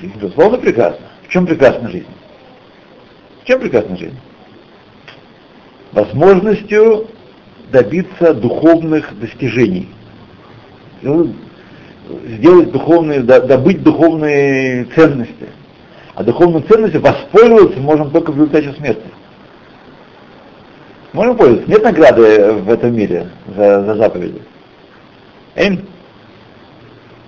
Жизнь, 0.00 0.14
безусловно, 0.16 0.58
прекрасна. 0.58 1.06
В 1.26 1.28
чем 1.28 1.46
прекрасна 1.46 1.90
жизнь? 1.90 2.06
В 3.42 3.46
чем 3.46 3.60
прекрасна 3.60 3.96
жизнь? 3.96 4.18
Возможностью 5.90 7.08
добиться 7.70 8.32
духовных 8.32 9.18
достижений. 9.18 9.88
Сделать 12.08 12.72
духовные, 12.72 13.20
до- 13.20 13.42
добыть 13.42 13.82
духовные 13.82 14.84
ценности. 14.94 15.48
А 16.14 16.22
духовные 16.22 16.62
ценности 16.62 16.96
воспользоваться 16.96 17.78
можем 17.80 18.10
только 18.10 18.32
в 18.32 18.36
результате 18.36 18.72
смерти. 18.74 19.02
Можем 21.12 21.36
пользоваться. 21.36 21.70
Нет 21.70 21.82
награды 21.82 22.52
в 22.52 22.70
этом 22.70 22.94
мире 22.94 23.28
за, 23.56 23.84
за 23.84 23.94
заповеди. 23.96 24.42
Эм? 25.54 25.86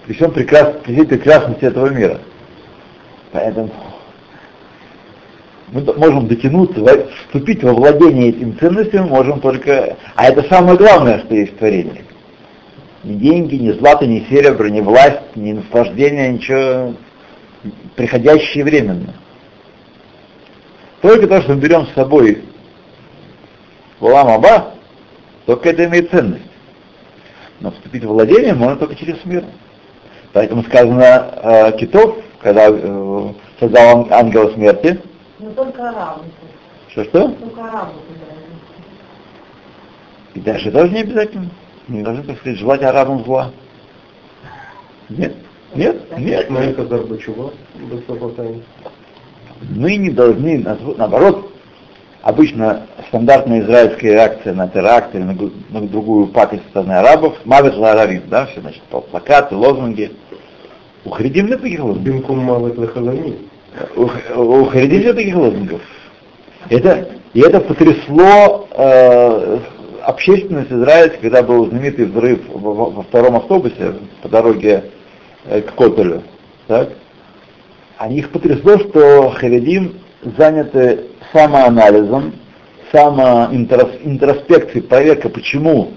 При 0.06 0.14
всем 0.14 0.32
прекрас, 0.32 0.74
при 0.84 1.04
прекрасности 1.04 1.64
этого 1.64 1.88
мира. 1.88 2.18
Поэтому 3.32 3.70
Мы 5.72 5.82
можем 5.96 6.28
дотянуться, 6.28 6.80
вступить 7.26 7.62
во 7.64 7.72
владение 7.72 8.28
этими 8.28 8.52
ценностями 8.52 9.08
можем 9.08 9.40
только... 9.40 9.96
А 10.14 10.26
это 10.26 10.42
самое 10.48 10.76
главное, 10.76 11.18
что 11.20 11.34
есть 11.34 11.54
в 11.54 11.56
творении. 11.56 12.04
Ни 13.04 13.14
деньги, 13.14 13.56
ни 13.56 13.70
злато, 13.72 14.06
ни 14.06 14.20
серебро, 14.30 14.68
ни 14.68 14.80
власть, 14.80 15.36
ни 15.36 15.52
наслаждение, 15.52 16.32
ничего 16.32 16.94
приходящее 17.96 18.64
временно. 18.64 19.14
Только 21.02 21.26
то, 21.26 21.42
что 21.42 21.52
мы 21.54 21.60
берем 21.60 21.86
с 21.86 21.92
собой 21.92 22.44
в 24.00 24.06
Аба, 24.06 24.74
только 25.44 25.68
это 25.70 25.84
имеет 25.84 26.10
ценность. 26.10 26.44
Но 27.60 27.70
вступить 27.72 28.04
в 28.04 28.08
владение 28.08 28.54
можно 28.54 28.76
только 28.76 28.94
через 28.96 29.20
смерть. 29.20 29.44
Поэтому 30.32 30.64
сказано 30.64 31.02
э, 31.42 31.72
Китов, 31.78 32.16
когда 32.40 32.68
э, 32.70 33.32
создал 33.60 33.98
ан- 34.00 34.12
ангела 34.12 34.50
смерти, 34.52 34.98
Но 35.38 35.50
только 35.50 35.90
арабы. 35.90 36.24
что-что? 36.88 37.28
Только 37.28 37.64
арабы. 37.64 37.92
И 40.34 40.40
даже 40.40 40.70
тоже 40.72 40.92
не 40.92 41.00
обязательно. 41.02 41.50
Не 41.88 42.02
должны, 42.02 42.22
так 42.24 42.38
сказать, 42.38 42.58
желать 42.58 42.82
арабам 42.82 43.24
зла. 43.24 43.50
Нет, 45.10 45.34
нет, 45.74 46.18
нет. 46.18 46.50
Мы 49.70 49.96
не 49.96 50.10
должны, 50.10 50.64
наоборот, 50.96 51.52
обычно 52.22 52.86
стандартная 53.08 53.60
израильская 53.60 54.12
реакция 54.12 54.54
на 54.54 54.68
теракт 54.68 55.14
или 55.14 55.22
на, 55.22 55.34
на 55.70 55.86
другую 55.86 56.28
пакость 56.28 56.62
со 56.64 56.68
стороны 56.70 56.92
арабов, 56.92 57.36
мавит 57.44 57.74
ларавим, 57.74 58.22
да, 58.28 58.46
все, 58.46 58.60
значит, 58.62 58.82
пл- 58.90 59.02
плакаты, 59.02 59.54
лозунги. 59.54 60.12
У 61.04 61.10
Харидим 61.10 61.48
нет 61.48 61.60
таких 61.60 61.80
лозунгов. 61.80 62.02
Бинкум 62.02 62.38
Мавет 62.38 62.78
у 64.36 64.64
Харидим 64.64 65.00
нет 65.00 65.16
таких 65.16 65.36
лозунгов. 65.36 65.82
Это, 66.70 67.08
и 67.34 67.40
это 67.40 67.60
потрясло 67.60 68.68
э, 68.70 69.58
общественность 70.06 70.70
израильскую, 70.70 71.22
когда 71.22 71.42
был 71.42 71.66
знаменитый 71.66 72.06
взрыв 72.06 72.40
во, 72.48 73.02
втором 73.02 73.36
автобусе 73.36 73.94
по 74.22 74.28
дороге 74.28 74.84
э, 75.44 75.62
к 75.62 75.74
Котелю. 75.74 76.22
Так? 76.66 76.90
Они 77.98 78.18
их 78.18 78.30
потрясло, 78.30 78.78
что 78.78 79.30
Харидим 79.30 80.00
заняты 80.36 81.06
самоанализом, 81.32 82.34
самоинтроспекцией 82.92 84.82
проверка, 84.82 85.28
почему, 85.28 85.90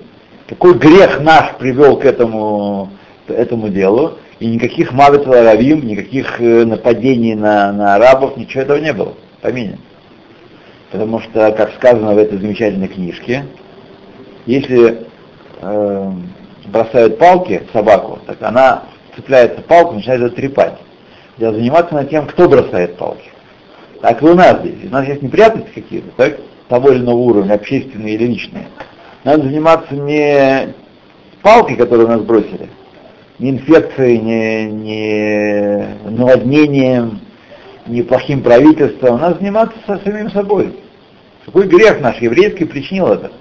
какой 0.47 0.73
грех 0.75 1.19
наш 1.21 1.55
привел 1.57 1.97
к 1.97 2.05
этому, 2.05 2.89
к 3.27 3.31
этому 3.31 3.69
делу, 3.69 4.17
и 4.39 4.47
никаких 4.47 4.91
мавит 4.91 5.27
аравим, 5.27 5.85
никаких 5.85 6.39
э, 6.39 6.65
нападений 6.65 7.35
на, 7.35 7.71
на 7.71 7.95
арабов, 7.95 8.37
ничего 8.37 8.63
этого 8.63 8.77
не 8.77 8.93
было, 8.93 9.13
в 9.39 9.41
помине. 9.41 9.79
Потому 10.91 11.19
что, 11.19 11.51
как 11.51 11.73
сказано 11.75 12.13
в 12.13 12.17
этой 12.17 12.37
замечательной 12.37 12.87
книжке, 12.87 13.45
если 14.47 15.05
э, 15.61 16.11
бросают 16.65 17.19
палки 17.19 17.63
собаку, 17.73 18.19
так 18.25 18.41
она 18.41 18.83
цепляется 19.15 19.61
палку, 19.61 19.95
начинает 19.95 20.21
ее 20.21 20.29
трепать. 20.29 20.73
Надо 21.37 21.57
заниматься 21.57 21.93
над 21.93 22.09
тем, 22.09 22.25
кто 22.25 22.47
бросает 22.47 22.95
палки. 22.95 23.29
Так 24.01 24.21
и 24.21 24.25
у 24.25 24.33
нас 24.33 24.59
здесь. 24.61 24.85
У 24.85 24.89
нас 24.89 25.05
есть 25.05 25.21
неприятности 25.21 25.69
какие-то, 25.73 26.09
так? 26.15 26.39
Того 26.69 26.91
или 26.91 26.99
иного 26.99 27.17
уровня, 27.17 27.53
общественные 27.53 28.15
или 28.15 28.25
личные. 28.25 28.67
Надо 29.23 29.43
заниматься 29.43 29.93
не 29.93 30.73
палкой, 31.41 31.75
которую 31.75 32.07
нас 32.07 32.21
бросили, 32.21 32.69
не 33.39 33.51
инфекцией, 33.51 34.19
не, 34.19 34.65
не 34.65 35.87
наводнением, 36.09 37.19
не 37.85 38.01
плохим 38.01 38.41
правительством. 38.41 39.19
Надо 39.19 39.39
заниматься 39.39 39.77
со 39.85 39.97
самим 39.99 40.31
собой. 40.31 40.73
Какой 41.45 41.67
грех 41.67 41.99
наш 41.99 42.21
еврейский 42.21 42.65
причинил 42.65 43.07
это? 43.07 43.31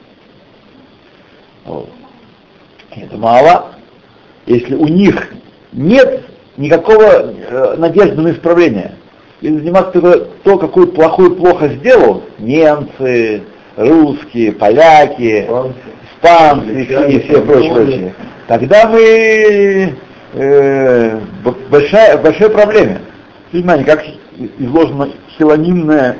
И 2.96 3.00
Это 3.00 3.16
мало. 3.16 3.72
Если 4.46 4.74
у 4.74 4.86
них 4.86 5.32
нет 5.72 6.24
никакого 6.56 7.02
э, 7.02 7.74
надежды 7.76 8.20
на 8.20 8.30
исправление, 8.32 8.92
если 9.40 9.58
заниматься 9.58 10.00
то, 10.44 10.58
какой 10.58 10.86
плохой 10.86 11.34
плохо 11.34 11.68
сделал, 11.68 12.22
немцы, 12.38 13.42
русские, 13.76 14.52
поляки, 14.52 15.46
испанцы 16.14 16.82
и 16.82 17.20
все, 17.20 17.38
и 17.38 17.44
прочие, 17.44 18.14
тогда 18.46 18.88
мы 18.88 19.94
э, 20.34 21.20
большая, 21.70 22.18
большой 22.18 22.50
проблеме. 22.50 23.00
Внимание, 23.52 23.84
как 23.84 24.04
изложено 24.58 25.10
силонимное, 25.38 26.16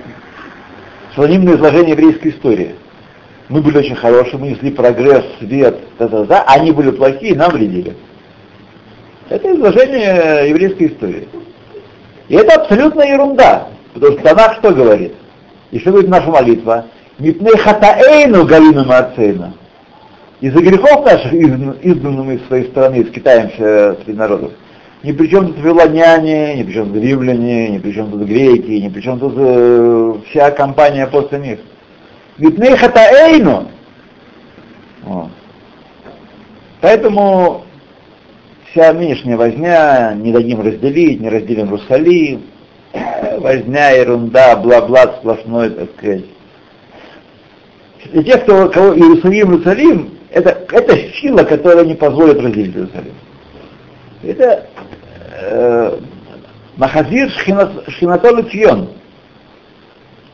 силонимное 1.14 1.56
изложение 1.56 1.92
еврейской 1.92 2.28
истории. 2.28 2.74
Мы 3.48 3.60
были 3.60 3.78
очень 3.78 3.94
хорошие, 3.94 4.38
мы 4.38 4.48
несли 4.48 4.70
прогресс, 4.72 5.24
свет, 5.38 5.78
да-да-да, 5.98 6.44
они 6.48 6.72
были 6.72 6.90
плохие, 6.90 7.36
нам 7.36 7.52
вредили. 7.52 7.94
Это 9.28 9.54
изложение 9.54 10.48
еврейской 10.48 10.88
истории. 10.88 11.28
И 12.28 12.34
это 12.34 12.60
абсолютная 12.60 13.12
ерунда, 13.12 13.68
потому 13.94 14.14
что 14.14 14.22
Танах 14.22 14.56
что 14.58 14.72
говорит? 14.72 15.14
И 15.70 15.78
что 15.78 15.90
говорит 15.90 16.10
наша 16.10 16.28
молитва? 16.28 16.86
Мипней 17.18 17.56
хатаэйну 17.56 18.44
галину 18.44 18.84
маацейну. 18.84 19.52
Из-за 20.40 20.60
грехов 20.60 21.04
наших, 21.06 21.32
изгнан- 21.32 21.78
изгнанных 21.82 22.40
из 22.40 22.46
своей 22.46 22.64
страны, 22.66 22.96
из 22.96 23.10
китаемся 23.10 23.96
среди 24.04 24.18
народов, 24.18 24.52
ни 25.02 25.12
при 25.12 25.28
чем 25.28 25.46
тут 25.46 25.58
вавилоняне, 25.58 26.56
ни 26.56 26.62
при 26.64 26.72
чем 26.72 26.92
тут 26.92 27.02
римляне, 27.02 27.70
ни 27.70 27.78
при 27.78 27.92
чем 27.92 28.10
тут 28.10 28.22
греки, 28.22 28.70
ни 28.70 28.88
при 28.88 29.00
чем 29.00 29.18
тут 29.18 29.34
э, 29.36 30.14
вся 30.28 30.50
компания 30.50 31.06
после 31.06 31.38
них. 31.38 31.58
Мипней 32.38 32.76
хатаэйну. 32.76 33.68
Поэтому 36.80 37.64
вся 38.70 38.92
нынешняя 38.92 39.36
возня, 39.36 40.14
не 40.14 40.32
дадим 40.32 40.60
разделить, 40.60 41.20
не 41.20 41.30
разделим 41.30 41.66
Иерусалим, 41.66 42.42
э, 42.92 43.38
возня, 43.40 43.90
ерунда, 43.90 44.56
бла-бла, 44.56 45.16
сплошной, 45.18 45.70
так 45.70 45.88
сказать. 45.96 46.24
Для 48.12 48.22
тех, 48.22 48.42
кто, 48.42 48.68
кого 48.68 48.94
Иерусалим, 48.94 49.52
Иерусалим, 49.52 50.18
это, 50.30 50.64
это 50.70 50.96
сила, 51.14 51.44
которая 51.44 51.86
не 51.86 51.94
позволит 51.94 52.38
разделить 52.38 52.76
Иерусалим. 52.76 53.14
Это 54.22 54.66
э, 55.40 55.98
Махазир 56.76 57.30
Шхинатол 57.30 58.44
Цион. 58.50 58.90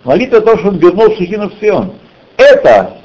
Молитва 0.04 0.38
о 0.38 0.40
том, 0.40 0.58
что 0.58 0.68
он 0.68 0.78
вернул 0.78 1.14
Шехину 1.16 1.48
в 1.48 1.54
Сион. 1.60 1.92
Это 2.36 2.98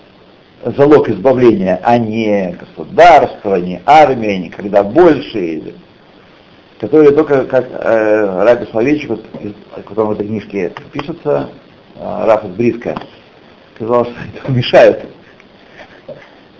залог 0.63 1.09
избавления, 1.09 1.79
а 1.83 1.97
не 1.99 2.57
государство, 2.59 3.55
не 3.55 3.81
армия, 3.85 4.39
не 4.39 4.49
когда 4.49 4.83
больше, 4.83 5.75
которые 6.79 7.11
только, 7.11 7.45
как 7.45 7.67
э, 7.71 8.43
Раби 8.43 8.65
Соловейчик, 8.71 9.09
вот, 9.09 9.25
о 9.75 9.81
котором 9.81 10.09
в 10.09 10.11
этой 10.13 10.25
книжке 10.25 10.73
пишется, 10.91 11.49
э, 11.95 12.25
Раф 12.25 12.45
из 12.45 12.51
Бриска, 12.51 12.99
сказал, 13.75 14.05
что 14.05 14.13
это 14.33 14.51
мешает. 14.51 15.05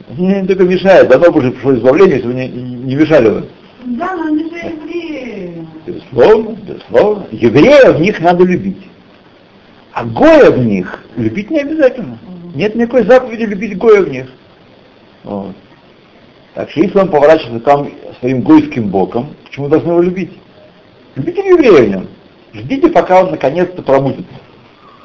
Не, 0.09 0.41
не 0.41 0.47
только 0.47 0.63
мешает, 0.65 1.09
давно 1.09 1.31
бы 1.31 1.39
уже 1.39 1.51
пришло 1.51 1.73
избавление, 1.73 2.17
если 2.17 2.27
бы 2.27 2.33
не, 2.35 2.47
не 2.47 2.95
мешали 2.95 3.29
бы. 3.29 3.47
Да, 3.85 4.15
но 4.15 4.27
они 4.27 4.43
же 4.43 4.55
евреи. 4.55 5.67
Безусловно, 5.85 6.55
безусловно. 6.61 7.25
Евреев 7.31 7.95
в 7.95 8.01
них 8.01 8.19
надо 8.19 8.43
любить. 8.43 8.87
А 9.97 10.03
Гоя 10.03 10.51
в 10.51 10.59
них 10.59 11.03
любить 11.15 11.49
не 11.49 11.59
обязательно. 11.59 12.19
Нет 12.53 12.75
никакой 12.75 13.03
заповеди 13.03 13.45
любить 13.45 13.75
Гоя 13.79 14.03
в 14.03 14.09
них. 14.09 14.27
Вот. 15.23 15.55
Так 16.53 16.69
что 16.69 16.81
если 16.81 16.99
он 16.99 17.09
поворачивается 17.09 17.61
там 17.61 17.89
своим 18.19 18.41
гойским 18.41 18.89
боком, 18.89 19.33
почему 19.43 19.69
должны 19.69 19.89
его 19.89 20.01
любить? 20.03 20.37
Любите 21.15 21.39
еврея 21.49 21.97
в. 21.97 22.07
Ждите, 22.53 22.89
пока 22.89 23.23
он 23.23 23.31
наконец-то 23.31 23.81
промутится. 23.81 24.35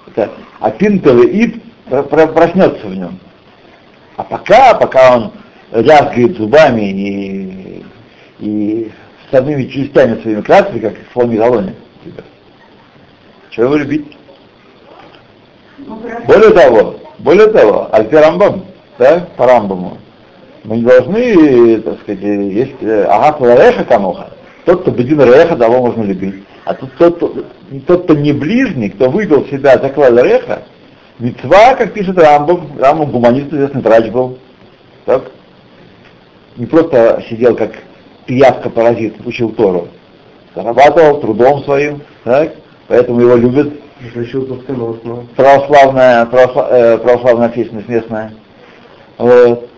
Это 0.08 0.30
апинтовый 0.60 1.42
ид 1.42 1.62
про- 1.86 2.02
про- 2.02 2.26
проснется 2.26 2.86
в 2.86 2.94
нем. 2.94 3.18
А 4.16 4.24
пока, 4.24 4.74
пока 4.74 5.16
он 5.16 5.32
лязгает 5.72 6.36
зубами 6.36 6.90
и, 6.90 7.84
и 8.40 8.92
с 9.30 9.34
одними 9.34 9.64
частями 9.64 10.20
своими 10.20 10.42
красными, 10.42 10.80
как 10.80 10.98
в 10.98 11.12
Фоме 11.14 11.38
Галоне. 11.38 11.74
Чего 13.48 13.64
его 13.68 13.76
любить? 13.76 14.18
Более 16.26 16.50
того, 16.50 16.94
более 17.18 17.46
того, 17.48 17.88
Альпирамбам, 17.92 18.64
да, 18.98 19.26
по 19.36 19.46
Рамбаму, 19.46 19.98
мы 20.64 20.76
не 20.76 20.82
должны, 20.82 21.80
так 21.80 22.00
сказать, 22.00 22.22
есть 22.22 22.82
э, 22.82 23.04
Агат 23.04 23.40
Лареха 23.40 23.84
Камоха, 23.84 24.28
тот, 24.64 24.82
кто 24.82 24.90
Бедин 24.90 25.20
Реха, 25.20 25.56
того 25.56 25.86
можно 25.86 26.02
любить. 26.02 26.44
А 26.64 26.74
тот, 26.74 26.90
кто- 26.90 27.34
тот, 27.86 28.04
кто 28.04 28.14
не 28.14 28.32
ближний, 28.32 28.90
кто 28.90 29.10
выдал 29.10 29.44
себя 29.46 29.78
за 29.78 29.88
Клад 29.88 30.12
Реха, 30.22 30.62
Мецва, 31.18 31.74
как 31.74 31.92
пишет 31.92 32.18
Рамбам, 32.18 32.78
Рамбам 32.78 33.10
гуманист, 33.10 33.52
известный 33.52 33.82
врач 33.82 34.06
был, 34.10 34.38
так? 35.04 35.24
Не 36.56 36.66
просто 36.66 37.22
сидел 37.28 37.56
как 37.56 37.72
пиявка-паразит, 38.26 39.14
учил 39.24 39.50
Тору, 39.50 39.88
зарабатывал 40.54 41.20
трудом 41.20 41.64
своим, 41.64 42.02
так? 42.24 42.52
Поэтому 42.88 43.20
его 43.20 43.34
любят 43.36 43.72
Православная, 45.36 46.26
православ- 46.26 46.68
э, 46.70 46.98
православная 46.98 47.48
общественность 47.48 47.88
местная. 47.88 48.32
Вот. 49.18 49.68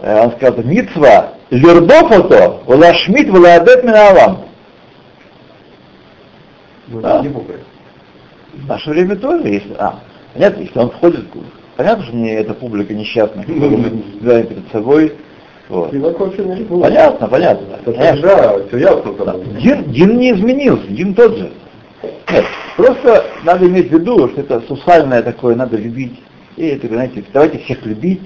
Э, 0.00 0.24
Он 0.24 0.32
сказал, 0.32 0.64
митцва, 0.64 1.34
лердофото, 1.50 2.60
валашмит, 2.66 3.28
валадет 3.30 3.84
миналам. 3.84 4.38
Ну, 6.88 7.00
Да. 7.00 7.22
В 8.54 8.66
наше 8.68 8.90
время 8.90 9.16
тоже, 9.16 9.48
если, 9.48 9.74
а, 9.78 10.00
понятно, 10.34 10.60
если 10.62 10.78
он 10.78 10.90
входит, 10.90 11.24
понятно, 11.76 12.04
что 12.04 12.14
не 12.14 12.30
эта 12.34 12.52
публика 12.52 12.92
несчастная, 12.92 13.44
мы 13.46 14.02
знаем 14.20 14.46
перед 14.46 14.70
собой, 14.70 15.14
вот. 15.68 15.90
Понятно, 16.82 17.28
понятно. 17.28 17.66
Конечно. 17.84 18.28
тогда 18.28 18.66
все 18.68 18.76
ясно 18.78 19.12
Да. 19.24 19.34
Дин, 19.58 19.84
Дин 19.90 20.18
не 20.18 20.32
изменился, 20.32 20.86
Дин 20.88 21.14
тот 21.14 21.38
же. 21.38 21.50
Нет, 22.02 22.44
просто 22.76 23.24
надо 23.44 23.66
иметь 23.66 23.88
в 23.88 23.92
виду, 23.92 24.28
что 24.28 24.40
это 24.40 24.60
сусальное 24.62 25.22
такое, 25.22 25.54
надо 25.54 25.76
любить. 25.76 26.20
И 26.56 26.66
это, 26.66 26.88
знаете, 26.88 27.24
давайте 27.32 27.58
всех 27.58 27.84
любить. 27.86 28.22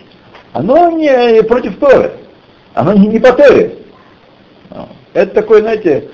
Оно 0.52 0.90
не 0.90 1.42
против 1.42 1.78
Торы. 1.78 2.12
Оно 2.74 2.92
не, 2.94 3.08
не 3.08 3.18
по 3.18 3.32
Торе. 3.32 3.76
Ну, 4.70 4.88
Это 5.14 5.34
такой, 5.34 5.60
знаете, 5.60 6.08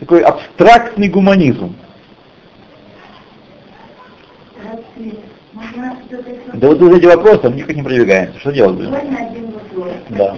такой 0.00 0.22
абстрактный 0.22 1.08
гуманизм. 1.08 1.74
Да 6.54 6.68
вот 6.68 6.80
из 6.80 6.96
эти 6.98 7.06
вопросы 7.06 7.48
мы 7.48 7.56
никак 7.56 7.76
не 7.76 7.82
продвигаемся. 7.82 8.38
Что 8.40 8.52
делать 8.52 8.76
будем? 8.76 8.94
Один 8.94 9.50
вопрос 9.52 9.92
Да. 10.10 10.36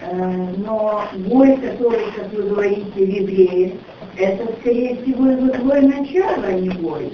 Э, 0.00 0.54
Но 0.56 1.04
бой, 1.16 1.56
который, 1.56 2.12
как 2.16 2.32
вы 2.32 2.42
говорите, 2.44 2.90
в 2.94 2.98
евреев, 2.98 3.72
это, 4.18 4.52
скорее 4.60 4.96
всего, 4.96 5.26
его 5.26 5.48
твое 5.48 5.82
начало, 5.82 6.44
а 6.44 6.52
не 6.52 6.70
бой. 6.70 7.12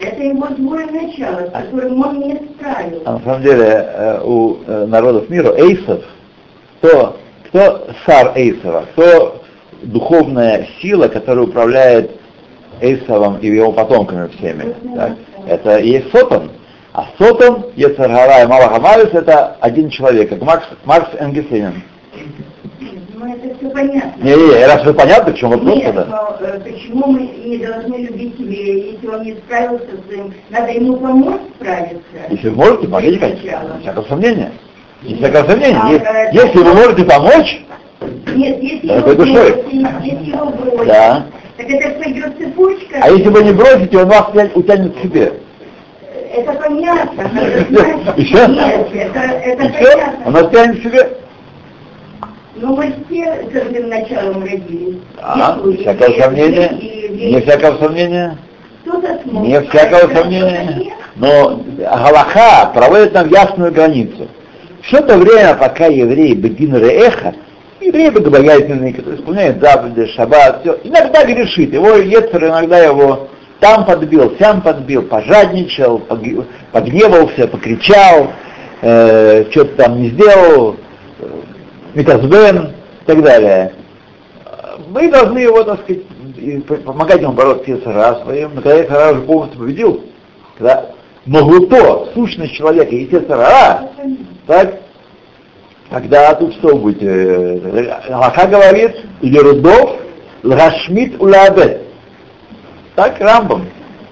Это 0.00 0.22
его 0.22 0.46
твое 0.48 0.86
начало, 0.86 1.46
с 1.46 1.50
которым 1.50 2.00
он 2.02 2.20
не 2.20 2.34
справился. 2.34 3.02
А 3.06 3.12
на 3.12 3.20
самом 3.20 3.42
деле 3.42 3.64
э, 3.64 4.20
у 4.24 4.58
э, 4.66 4.86
народов 4.86 5.30
мира 5.30 5.54
эйсов, 5.56 6.02
кто, 6.78 7.16
кто 7.46 7.88
сар 8.04 8.32
эйсова, 8.36 8.86
кто 8.92 9.42
духовная 9.82 10.66
сила, 10.80 11.08
которая 11.08 11.46
управляет 11.46 12.10
Эйсовым 12.80 13.38
и 13.38 13.46
его 13.46 13.72
потомками 13.72 14.28
всеми. 14.28 14.74
так? 14.96 15.12
Это 15.46 15.78
и 15.78 15.90
есть 15.90 16.10
Сотон. 16.10 16.50
А 16.92 17.06
Сотон, 17.18 17.66
Ецаргара 17.76 18.42
и 18.42 18.46
Малахамарис 18.46 19.10
это 19.12 19.56
один 19.60 19.90
человек, 19.90 20.28
как 20.28 20.42
Маркс, 20.42 20.66
Маркс 20.84 21.10
Энгельсенин. 21.18 21.82
Ну, 23.42 23.50
это 23.50 23.58
все 23.58 23.70
понятно. 23.70 24.22
Не-не, 24.22 24.66
раз 24.66 24.84
вы 24.84 24.94
понятны, 24.94 25.32
в 25.32 25.36
чем 25.36 25.50
вопрос 25.50 25.76
Нет, 25.76 25.94
тогда? 25.94 26.04
но 26.40 26.46
э, 26.46 26.60
почему 26.60 27.06
мы 27.12 27.20
не 27.44 27.58
должны 27.58 27.96
любить 27.96 28.38
еврея, 28.38 28.92
если 28.92 29.06
он 29.06 29.22
не 29.22 29.32
справился 29.34 29.86
с 29.86 30.12
этим? 30.12 30.34
Надо 30.50 30.72
ему 30.72 30.96
помочь 30.96 31.40
справиться. 31.56 32.00
Если 32.30 32.48
вы 32.48 32.56
можете, 32.56 32.86
помогите, 32.86 33.18
конечно. 33.18 33.78
Всякого 33.80 34.04
сомнения. 34.08 34.52
Без 35.02 35.18
всякого 35.18 35.50
сомнения. 35.50 35.80
А, 35.82 35.92
э, 35.92 36.30
Если 36.32 36.58
вы 36.58 36.74
можете 36.74 37.04
помочь, 37.04 37.60
Нет, 38.34 38.62
если 38.62 38.86
Да, 38.88 38.94
его 38.96 39.14
бросить, 39.14 39.72
если 39.72 40.30
его 40.30 40.46
бросить, 40.46 40.86
да. 40.88 41.26
так 41.56 41.70
это 41.70 41.98
пойдет 42.02 42.38
цепочка. 42.38 42.98
А 43.00 43.10
если 43.10 43.28
вы 43.28 43.42
не 43.44 43.52
бросите, 43.52 43.98
он 43.98 44.08
вас 44.08 44.26
тя- 44.34 44.50
утянет 44.54 44.94
к 44.96 45.00
себе. 45.02 45.32
Это 46.36 46.52
понятно. 46.52 47.30
всё? 48.16 48.46
Нет, 48.48 48.88
это, 48.92 49.18
это 49.20 49.72
все, 49.72 49.94
он 49.94 50.00
понятно. 50.00 50.32
вас 50.32 50.50
тянет 50.50 50.82
себе. 50.82 51.08
Но 52.56 52.76
мы 52.76 52.94
все 53.08 53.48
с 53.50 53.54
этим 53.54 53.88
началом 53.88 54.42
родились. 54.44 54.98
А, 55.20 55.58
И 55.64 55.72
без 55.72 55.80
всякого 55.80 56.20
сомнения. 56.22 56.70
Не 57.10 57.40
всякого 57.40 57.78
сомнения. 57.78 58.38
Не 58.84 59.60
всякого 59.62 60.14
сомнения. 60.14 60.94
Но 61.16 61.60
Галаха 61.78 62.70
проводит 62.74 63.12
нам 63.14 63.28
ясную 63.28 63.72
границу. 63.72 64.28
Все 64.82 65.00
то 65.00 65.16
время, 65.16 65.54
пока 65.54 65.86
евреи 65.86 66.34
Бедин 66.34 66.76
Реэха, 66.76 67.34
евреи 67.80 68.10
богобоязненные, 68.10 68.92
которые 68.92 69.18
исполняют 69.18 69.60
заповеди, 69.60 70.06
шаббат, 70.12 70.60
все, 70.62 70.78
иногда 70.84 71.24
грешит. 71.24 71.72
Его 71.72 71.94
Ецер 71.96 72.44
иногда 72.46 72.78
его 72.78 73.28
там 73.60 73.84
подбил, 73.86 74.36
сям 74.38 74.60
подбил, 74.60 75.02
пожадничал, 75.02 75.98
пог- 75.98 76.44
погневался, 76.72 77.48
покричал, 77.48 78.28
э, 78.82 79.44
что-то 79.50 79.74
там 79.76 80.02
не 80.02 80.10
сделал, 80.10 80.76
Митазбен 81.94 82.72
и 83.02 83.06
так 83.06 83.22
далее. 83.22 83.72
Мы 84.88 85.10
должны 85.10 85.38
его, 85.38 85.62
так 85.62 85.80
сказать, 85.82 86.02
помогать 86.84 87.20
ему 87.20 87.32
бороться 87.32 87.64
с 87.64 87.68
Ецера 87.68 88.20
своим, 88.22 88.54
но 88.54 88.62
когда 88.62 88.78
Ецера 88.78 89.12
уже 89.12 89.22
полностью 89.22 89.60
победил, 89.60 90.04
когда 90.58 90.86
Могуто, 91.26 92.12
сущность 92.14 92.54
человека, 92.54 92.94
и 92.94 93.04
Ецера, 93.04 93.88
так, 94.46 94.80
тогда 95.90 96.34
тут 96.34 96.52
что 96.54 96.76
будет? 96.76 97.02
Э, 97.02 98.00
Аллаха 98.10 98.46
говорит, 98.46 98.96
Лерудов, 99.22 100.00
Лрашмит 100.42 101.20
Улабет. 101.20 101.82
Так 102.94 103.18
Рамбам, 103.20 103.66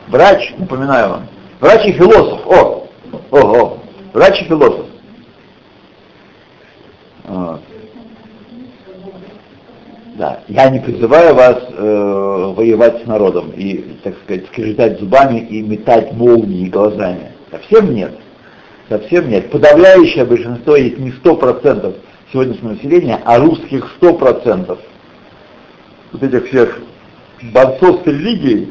врач, 0.08 0.54
напоминаю 0.58 1.10
вам, 1.10 1.28
врач 1.60 1.86
и 1.86 1.92
философ, 1.92 2.40
о, 2.46 2.88
о, 3.30 3.38
о, 3.38 3.78
врач 4.12 4.40
и 4.40 4.44
философ. 4.44 4.86
Вот. 7.24 7.60
Да, 10.14 10.40
я 10.48 10.68
не 10.68 10.78
призываю 10.78 11.34
вас 11.34 11.58
э, 11.70 12.52
воевать 12.54 13.02
с 13.02 13.06
народом 13.06 13.50
и, 13.56 13.78
так 14.02 14.14
сказать, 14.24 14.46
скрежетать 14.46 15.00
зубами 15.00 15.38
и 15.38 15.62
метать 15.62 16.12
молнии 16.12 16.68
глазами. 16.68 17.32
Совсем 17.50 17.94
нет. 17.94 18.12
Совсем 18.90 19.30
нет. 19.30 19.50
Подавляющее 19.50 20.26
большинство, 20.26 20.76
есть 20.76 20.98
не 20.98 21.12
100% 21.12 21.94
сегодняшнего 22.30 22.72
населения, 22.72 23.20
а 23.24 23.38
русских 23.38 23.90
100%. 24.00 24.78
Вот 26.12 26.22
этих 26.22 26.48
всех 26.48 26.78
борцов 27.54 28.02
с 28.04 28.06
религией, 28.06 28.70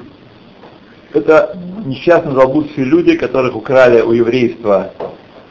это 1.12 1.58
несчастно 1.86 2.34
заблудшие 2.34 2.86
люди, 2.86 3.18
которых 3.18 3.56
украли 3.56 4.02
у 4.02 4.12
еврейства 4.12 4.94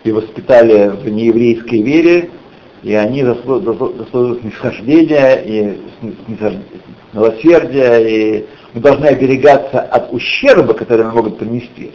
и 0.05 0.13
воспитали 0.13 0.89
в 0.89 1.09
нееврейской 1.09 1.83
вере, 1.83 2.31
и 2.83 2.95
они 2.95 3.23
заслу- 3.23 3.61
заслу- 3.63 3.97
заслуживают 3.99 4.43
снисхождения 4.43 5.35
и 5.45 5.81
милосердия, 7.13 7.99
и 7.99 8.47
мы 8.73 8.81
должны 8.81 9.07
оберегаться 9.07 9.81
от 9.81 10.13
ущерба, 10.13 10.75
который 10.75 11.05
они 11.05 11.15
могут 11.15 11.39
принести. 11.39 11.93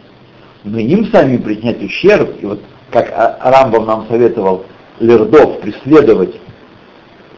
Но 0.64 0.78
им 0.78 1.06
самим 1.06 1.42
причинять 1.42 1.82
ущерб, 1.82 2.30
и 2.40 2.46
вот 2.46 2.60
как 2.90 3.12
А- 3.12 3.50
Рамбам 3.50 3.86
нам 3.86 4.06
советовал 4.08 4.64
лердов 5.00 5.60
преследовать, 5.60 6.34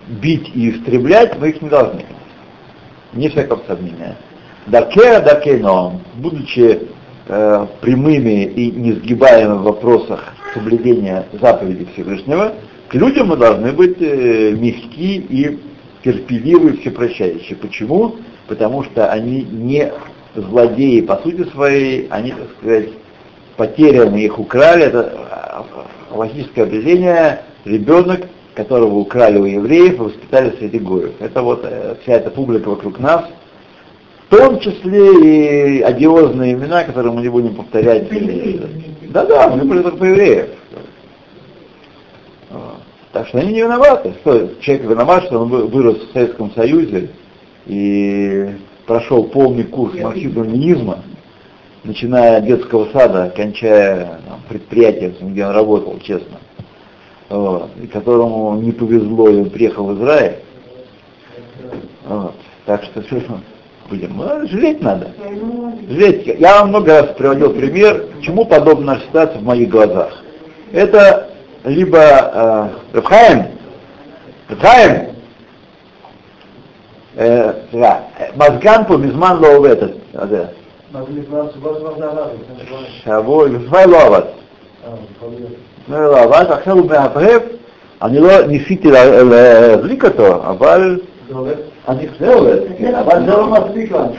бить 0.09 0.51
и 0.55 0.71
истреблять, 0.71 1.39
мы 1.39 1.51
их 1.51 1.63
не 1.63 1.69
должны. 1.69 2.05
Не 3.15 3.29
всякого 3.29 3.63
сомнения. 3.67 4.17
Даркера 4.67 5.21
Даркейно, 5.21 6.01
будучи 6.17 6.89
э, 7.27 7.67
прямыми 7.81 8.45
и 8.45 8.71
несгибаемыми 8.71 9.59
в 9.59 9.63
вопросах 9.63 10.35
соблюдения 10.55 11.27
заповедей 11.41 11.89
Всевышнего, 11.95 12.55
к 12.89 12.95
людям 12.95 13.29
мы 13.29 13.37
должны 13.37 13.73
быть 13.73 13.97
э, 14.01 14.53
мягки 14.53 15.27
и 15.29 15.59
терпеливы, 16.03 16.79
всепрощающие. 16.79 17.57
Почему? 17.57 18.17
Потому 18.47 18.83
что 18.85 19.11
они 19.11 19.43
не 19.43 19.93
злодеи 20.35 21.03
по 21.03 21.17
сути 21.17 21.45
своей, 21.51 22.09
они, 22.09 22.31
так 22.31 22.49
сказать, 22.59 22.89
потеряны, 23.57 24.25
их 24.25 24.39
украли. 24.39 24.85
Это 24.85 25.65
э, 26.11 26.17
логическое 26.17 26.63
определение 26.63 27.43
ребенок, 27.67 28.23
которого 28.55 28.95
украли 28.95 29.39
у 29.39 29.45
евреев 29.45 29.95
и 29.95 30.03
воспитали 30.03 30.55
среди 30.59 30.79
гоев. 30.79 31.13
Это 31.21 31.43
вот 31.43 31.61
э, 31.65 31.97
вся 32.03 32.15
эта 32.15 32.31
публика 32.31 32.71
вокруг 32.71 32.99
нас, 33.01 33.27
в 34.29 34.37
том 34.37 34.61
числе 34.61 35.79
и 35.79 35.83
одиозные 35.83 36.55
имена, 36.55 36.85
которые 36.85 37.13
мы 37.13 37.21
не 37.21 37.29
будем 37.29 37.55
повторять. 37.55 38.09
Да-да, 39.11 39.51
мы 39.51 39.65
говорим 39.65 39.83
только 39.83 39.99
по 39.99 40.05
евреев. 40.05 40.49
Так 43.13 43.27
что 43.29 43.39
они 43.39 43.53
не 43.55 43.63
виноваты. 43.63 44.15
Что, 44.21 44.49
человек 44.61 44.87
виноват, 44.87 45.25
что 45.25 45.41
он 45.41 45.49
вы- 45.49 45.67
вырос 45.67 45.99
в 45.99 46.13
Советском 46.13 46.53
Союзе 46.53 47.11
и 47.67 48.51
прошел 48.87 49.25
полный 49.25 49.65
курс 49.65 49.95
марксизма-ленинизма, 49.95 50.99
начиная 51.85 52.39
от 52.39 52.47
детского 52.47 52.89
сада, 52.93 53.33
кончая 53.35 54.21
там, 54.27 54.41
предприятием, 54.49 55.33
где 55.33 55.47
он 55.47 55.53
работал, 55.53 55.99
честно, 56.03 56.39
вот, 57.29 57.71
и 57.83 57.87
которому 57.87 58.61
не 58.61 58.73
повезло, 58.73 59.29
и 59.31 59.41
он 59.41 59.51
приехал 59.51 59.87
в 59.87 59.99
Израиль. 59.99 60.37
Вот. 62.07 62.35
Так 62.67 62.85
что 62.85 63.03
мы 63.11 63.41
будем? 63.89 64.17
Ну, 64.17 64.47
жалеть 64.49 64.83
надо. 64.83 65.11
Жалеть. 65.89 66.27
Я 66.39 66.61
вам 66.61 66.69
много 66.69 67.01
раз 67.01 67.17
приводил 67.17 67.53
пример, 67.55 68.07
чему 68.23 68.45
подобна 68.45 69.01
ситуация 69.07 69.39
в 69.41 69.45
моих 69.45 69.69
глазах. 69.69 70.23
Это 70.73 71.31
либо 71.66 71.98
э, 71.98 72.68
Рабхаим, 72.98 73.40
Рабхаим, 74.52 74.92
אה, 77.20 77.50
סליחה, 77.72 77.96
מזגן 78.38 78.82
פה 78.88 78.98
מזמן 78.98 79.38
לא 79.42 79.56
עובד, 79.56 79.72
אתה 79.78 79.86
יודע. 80.22 80.44
מה 80.92 81.00
זה 81.04 81.20
נקרא? 81.20 81.44
שבוע 81.56 81.74
שעבר 81.80 81.98
זה 81.98 82.06
עבד, 82.06 82.22
לפני 82.52 82.66
שבועיים. 82.66 82.88
שבוע, 83.06 83.48
לפני 83.48 83.92
לא 83.92 84.02
עבד. 84.02 84.22
אה, 84.22 84.90
יכול 85.18 85.30
להיות. 85.36 85.52
לפני 85.82 85.96
לא 85.98 86.20
עבד, 86.20 86.52
עכשיו 86.52 86.74
הוא 86.78 86.88
מהבהב, 86.90 87.42
אני 88.02 88.20
לא 88.20 88.42
ניסיתי 88.48 88.92
לה- 88.92 89.24
להדליק 89.24 90.06
אותו, 90.06 90.36
אבל 90.36 91.00
זה 91.30 91.36
עובד? 91.36 91.54
אני 91.88 92.08
זה 92.20 92.34
עובד, 92.34 92.58
כן, 92.78 92.96
אבל 92.96 93.20
זה 93.20 93.32
לא 93.32 93.48
מספיק 93.48 93.92
לנו. 93.92 94.12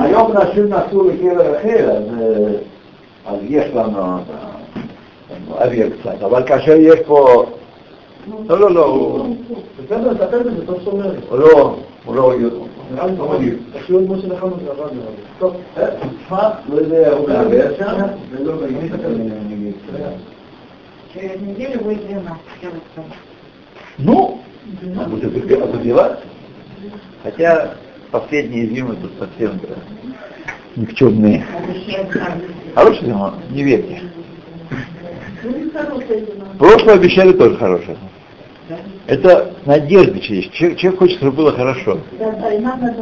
היום 0.00 0.32
נשים 0.36 0.66
נסעו 0.68 1.08
לקבר 1.08 1.56
אחר, 1.58 1.90
אז, 1.90 2.02
אה, 2.20 2.52
אז 3.32 3.36
יש 3.48 3.64
לנו 3.74 4.18
אה, 5.46 5.64
אוויר 5.64 5.90
קצת, 6.00 6.22
אבל 6.22 6.42
כאשר 6.46 6.76
יש 6.76 7.00
פה... 7.06 7.44
לא, 8.48 8.60
לא, 8.60 8.70
לא, 8.70 8.86
הוא 8.86 9.36
בסדר, 9.84 10.14
תטפל 10.14 10.42
בזה, 10.42 10.66
טוב 10.66 10.78
שאתה 10.78 10.90
אומר. 10.90 11.12
הוא 11.28 11.38
לא, 11.38 11.76
הוא 12.04 12.16
לא... 12.16 12.32
נראה 12.92 13.06
לי 13.06 13.16
לא 13.16 13.24
נכון. 13.24 13.36
מגיב. 13.36 13.58
תשאיר 13.72 13.98
את 13.98 14.08
משה 14.08 14.26
נחמן 14.26 14.50
זה 14.64 14.70
עבד 14.70 14.78
נראה 14.78 15.10
לי. 15.10 15.22
טוב. 15.38 15.56
אה, 15.76 15.86
תשמע, 16.24 16.50
לא 16.68 16.76
יודע, 16.76 17.12
הוא 17.12 17.28
מעבר 17.28 17.76
שם, 17.78 18.02
ולא 18.30 18.54
מגיב. 18.54 18.96
Через 21.14 21.42
неделю 21.42 21.80
будет 21.80 22.04
12. 22.04 22.38
я 22.62 22.70
вот 22.70 22.82
так. 22.94 23.04
Ну, 23.98 24.40
а 24.98 25.04
будет 25.04 25.30
забиваться. 25.32 26.24
Хотя 27.22 27.74
последние 28.10 28.66
зимы 28.66 28.96
тут 28.96 29.12
совсем 29.18 29.60
да, 29.60 29.74
никчемные. 30.76 31.44
Хорошая 32.74 33.04
зима? 33.04 33.34
Не 33.50 33.62
верьте. 33.62 34.02
Прошлое 36.57 36.95
обещали 36.95 37.33
тоже 37.33 37.57
хорошее. 37.57 37.97
Это 39.07 39.53
надежда 39.65 40.17
есть. 40.17 40.51
Человек, 40.51 40.79
человек 40.79 40.99
хочет, 40.99 41.17
чтобы 41.17 41.37
было 41.37 41.53
хорошо. 41.53 41.99
Да, 42.19 42.31
да, 42.31 42.53
и 42.53 42.59
нам 42.59 42.81
надо. 42.81 42.95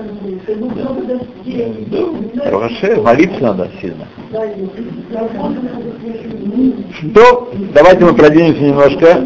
Да, 2.35 2.51
хорошо, 2.51 3.01
молиться 3.01 3.41
надо 3.41 3.71
сильно. 3.81 4.07
Да, 4.31 4.45
и 4.45 4.67
работу 5.11 5.61
надо 5.61 7.13
То, 7.15 7.51
давайте 7.73 8.05
мы 8.05 8.13
продвинемся 8.13 8.61
немножко. 8.61 9.23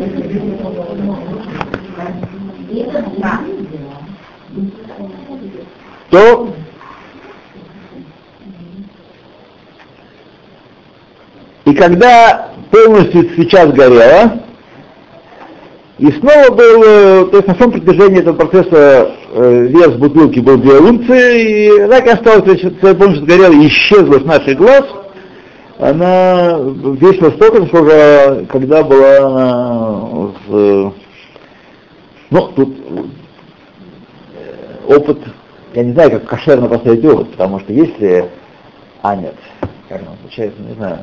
То 6.09 6.53
и 11.65 11.73
когда 11.73 12.48
полностью 12.71 13.29
свеча 13.33 13.67
сгорела, 13.67 14.43
и 15.97 16.11
снова 16.11 16.55
был, 16.55 16.83
э, 16.83 17.25
то 17.25 17.37
есть 17.37 17.47
на 17.47 17.55
всем 17.55 17.71
протяжении 17.71 18.19
этого 18.19 18.35
процесса 18.45 19.11
э, 19.33 19.67
вес 19.67 19.89
бутылки 19.95 20.39
был 20.39 20.57
2 20.57 20.73
унции, 20.79 21.65
и 21.65 21.89
так 21.89 22.07
когда 22.07 22.93
полностью 22.93 23.25
сгорела 23.25 23.53
исчезла 23.67 24.19
с 24.19 24.23
наших 24.23 24.57
глаз, 24.57 24.85
она 25.77 26.57
весила 26.59 27.31
столько, 27.31 27.65
сколько 27.65 28.45
когда 28.49 28.83
была 28.83 29.17
она 29.17 30.31
в, 30.47 30.93
ну, 32.29 32.47
тут 32.55 32.77
э, 34.87 34.93
опыт, 34.95 35.19
я 35.73 35.83
не 35.83 35.93
знаю, 35.93 36.11
как 36.11 36.27
кошерно 36.27 36.69
поставить 36.69 37.03
опыт, 37.03 37.31
потому 37.31 37.59
что 37.59 37.73
если, 37.73 38.29
а 39.01 39.15
нет, 39.17 39.35
как 39.89 40.01
оно 40.01 40.15
получается, 40.21 40.61
не 40.61 40.75
знаю, 40.75 40.99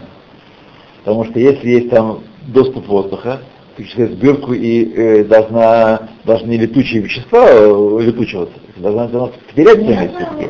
потому 1.07 1.25
что 1.25 1.39
если 1.39 1.69
есть 1.69 1.91
там 1.91 2.25
доступ 2.49 2.89
воздуха, 2.89 3.39
физическую 3.77 4.09
сбирку 4.09 4.53
и 4.53 4.93
э, 4.93 5.25
должна, 5.25 6.09
должны 6.25 6.57
летучие 6.57 7.01
вещества 7.01 7.47
э, 7.49 7.99
летучиваться, 8.01 8.57
должна, 8.75 9.07
должна 9.07 9.33
потерять 9.49 9.77
ценность 9.77 10.17
все-таки. 10.17 10.49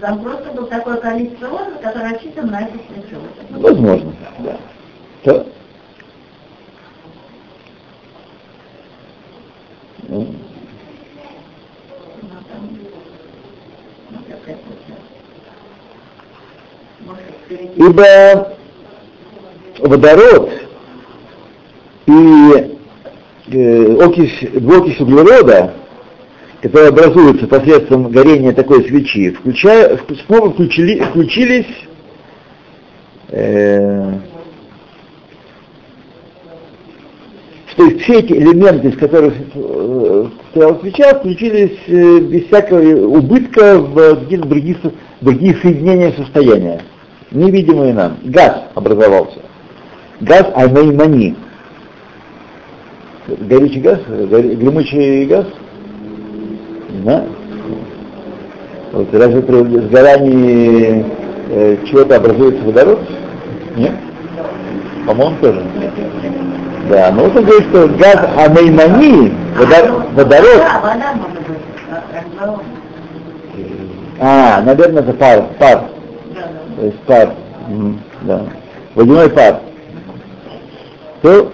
Там 0.00 0.20
просто 0.20 0.52
было 0.52 0.66
такое 0.68 0.96
количество 0.98 1.48
воздуха, 1.48 1.78
которое 1.82 2.12
рассчитано 2.12 2.52
на 2.52 2.60
эту 2.62 2.78
свечу. 2.86 3.16
Возможно, 3.50 4.12
да. 4.38 4.56
То- 5.24 5.46
Ну, 10.08 10.28
Ибо 17.76 18.55
водород 19.78 20.50
и 22.06 22.76
э, 23.52 23.96
окись, 24.02 25.00
углерода, 25.00 25.74
которые 26.62 26.88
образуются 26.88 27.46
посредством 27.46 28.10
горения 28.10 28.52
такой 28.52 28.84
свечи, 28.84 29.30
включая, 29.30 29.96
вк- 29.96 30.18
снова 30.26 30.52
включили, 30.52 31.00
включились 31.00 31.66
э, 33.28 34.12
то 37.76 37.84
есть 37.84 38.02
все 38.02 38.20
эти 38.20 38.32
элементы, 38.32 38.88
из 38.88 38.96
которых 38.96 39.34
э, 39.54 40.26
состояла 40.44 40.80
свеча, 40.80 41.14
включились 41.18 41.78
э, 41.86 42.20
без 42.20 42.46
всякого 42.46 42.80
убытка 43.18 43.78
в 43.78 44.20
какие-то 44.20 44.48
другие, 44.48 44.76
другие 45.20 45.54
соединения 45.60 46.12
состояния, 46.12 46.80
невидимые 47.30 47.92
нам. 47.92 48.16
Газ 48.24 48.62
образовался. 48.74 49.40
Газ 50.20 50.46
амеймани. 50.54 51.36
Горючий 53.28 53.80
газ, 53.80 53.98
гремучий 54.08 55.26
газ? 55.26 55.46
Знаю. 57.02 57.24
Вот, 58.92 59.12
разве 59.12 59.42
при 59.42 59.78
сгорании 59.80 61.04
э, 61.50 61.76
чего-то 61.86 62.16
образуется 62.16 62.62
водород? 62.64 63.00
Нет? 63.76 63.92
По-моему, 65.06 65.36
тоже. 65.42 65.62
Да, 66.88 67.10
ну 67.12 67.24
вот 67.24 67.36
он 67.36 67.44
говорит, 67.44 67.68
что 67.68 67.88
газ 67.88 68.16
амеймани, 68.38 69.32
водо- 69.58 70.14
водород, 70.14 70.56
Да, 70.56 70.80
быть. 72.36 72.60
а, 74.20 74.62
наверное, 74.62 75.02
это 75.02 75.12
пар, 75.14 75.44
пар, 75.58 75.84
да, 76.34 76.40
да. 76.40 76.48
то 76.80 76.86
есть 76.86 76.98
пар, 77.00 77.34
да, 78.22 78.42
водяной 78.94 79.28
пар. 79.30 79.60
То 81.22 81.52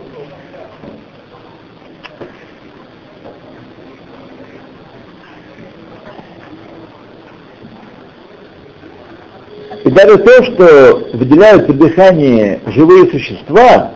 И 9.85 9.90
даже 9.90 10.16
то, 10.18 10.44
что 10.44 11.09
выделяют 11.12 11.66
при 11.66 11.72
дыхании 11.72 12.61
живые 12.66 13.11
существа, 13.11 13.90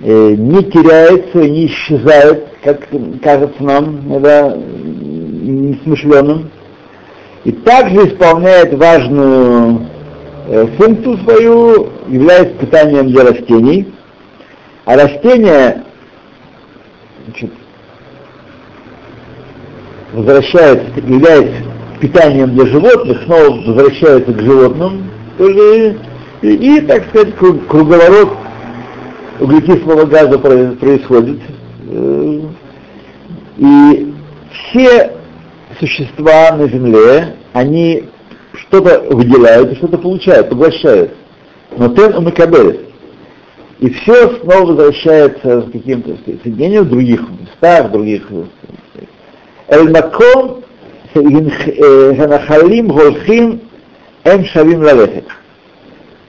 э, 0.00 0.34
не 0.36 0.62
теряется, 0.62 1.38
не 1.38 1.66
исчезает, 1.66 2.44
как 2.62 2.86
кажется 3.22 3.60
нам, 3.60 4.22
да, 4.22 4.56
несмышленным, 4.56 6.50
и 7.44 7.50
также 7.50 8.06
исполняет 8.06 8.72
важную 8.74 9.80
э, 10.46 10.66
функцию 10.78 11.18
свою, 11.24 11.88
является 12.06 12.54
питанием 12.54 13.08
для 13.08 13.24
растений, 13.24 13.92
а 14.84 14.96
растения 14.96 15.84
значит, 17.26 17.50
возвращается, 20.12 20.86
является 21.00 21.62
питанием 22.00 22.54
для 22.54 22.66
животных, 22.66 23.22
снова 23.24 23.60
возвращается 23.64 24.32
к 24.32 24.40
животным, 24.40 25.10
и, 25.38 25.96
и, 26.42 26.80
так 26.80 27.08
сказать, 27.08 27.34
круг- 27.36 27.66
круговорот 27.68 28.36
углекислого 29.40 30.04
газа 30.06 30.38
про- 30.38 30.72
происходит. 30.72 31.40
Э, 31.88 32.40
И 33.58 34.12
все 34.52 35.12
существа 35.78 36.56
на 36.56 36.68
Земле, 36.68 37.36
они 37.52 38.08
что-то 38.54 39.00
выделяют 39.10 39.76
что-то 39.76 39.98
получают, 39.98 40.48
поглощают. 40.50 41.12
Но 41.76 41.88
тен 41.94 42.16
умекабель. 42.16 42.91
И 43.82 43.90
все 43.90 44.38
снова 44.38 44.66
возвращается 44.66 45.62
к 45.62 45.72
каким-то 45.72 46.16
соединениям 46.24 46.84
в 46.84 46.90
других 46.90 47.20
местах, 47.40 47.88
в 47.88 47.90
других... 47.90 48.30
Эль-Маком 49.66 50.62
Ханахалим 51.12 52.86
Голхим 52.86 53.60
Эм 54.22 54.44
Шавим 54.44 54.82
Лавехет. 54.82 55.24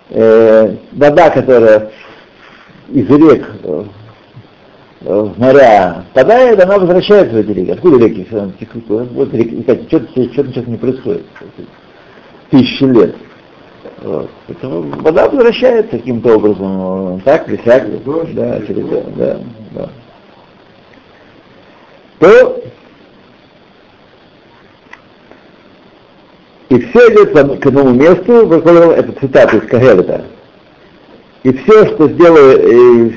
Э, 0.09 0.75
Вода, 0.93 1.29
которая 1.29 1.91
из 2.89 3.07
рек 3.07 3.45
э, 3.61 3.83
в 5.01 5.39
моря 5.39 6.05
впадает, 6.09 6.59
она 6.59 6.79
возвращается 6.79 7.35
в 7.35 7.37
эти 7.37 7.51
реки. 7.51 7.71
Откуда 7.71 8.03
реки? 8.03 8.27
Вот 8.31 9.31
реки, 9.31 9.61
что-то 9.61 10.07
сейчас 10.15 10.65
не 10.65 10.77
происходит. 10.77 11.25
Тысячи 12.49 12.83
лет. 12.83 13.15
Вот. 14.03 14.29
Поэтому 14.47 14.81
вода 15.01 15.29
возвращается 15.29 15.97
каким-то 15.97 16.35
образом, 16.35 17.21
так 17.21 17.47
или 17.47 17.59
сяк, 17.63 17.87
да, 18.33 18.59
через, 18.67 18.85
да, 19.15 19.39
да. 19.71 19.89
То 22.19 22.63
И 26.69 26.79
все 26.79 26.99
идет 27.13 27.33
к- 27.61 27.65
одному 27.67 27.91
месту, 27.91 28.51
это 28.51 29.11
цитата 29.19 29.57
из 29.57 29.67
Кагелета. 29.69 30.25
И 31.43 31.53
все, 31.53 31.85
что 31.85 32.09
сделало, 32.09 33.11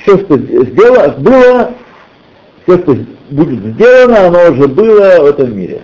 все, 0.00 0.18
что 0.20 0.38
сделано, 0.38 1.14
было, 1.18 1.74
все, 2.62 2.78
что 2.78 2.96
будет 3.30 3.74
сделано, 3.74 4.26
оно 4.28 4.52
уже 4.52 4.68
было 4.68 5.20
в 5.20 5.26
этом 5.26 5.54
мире. 5.54 5.82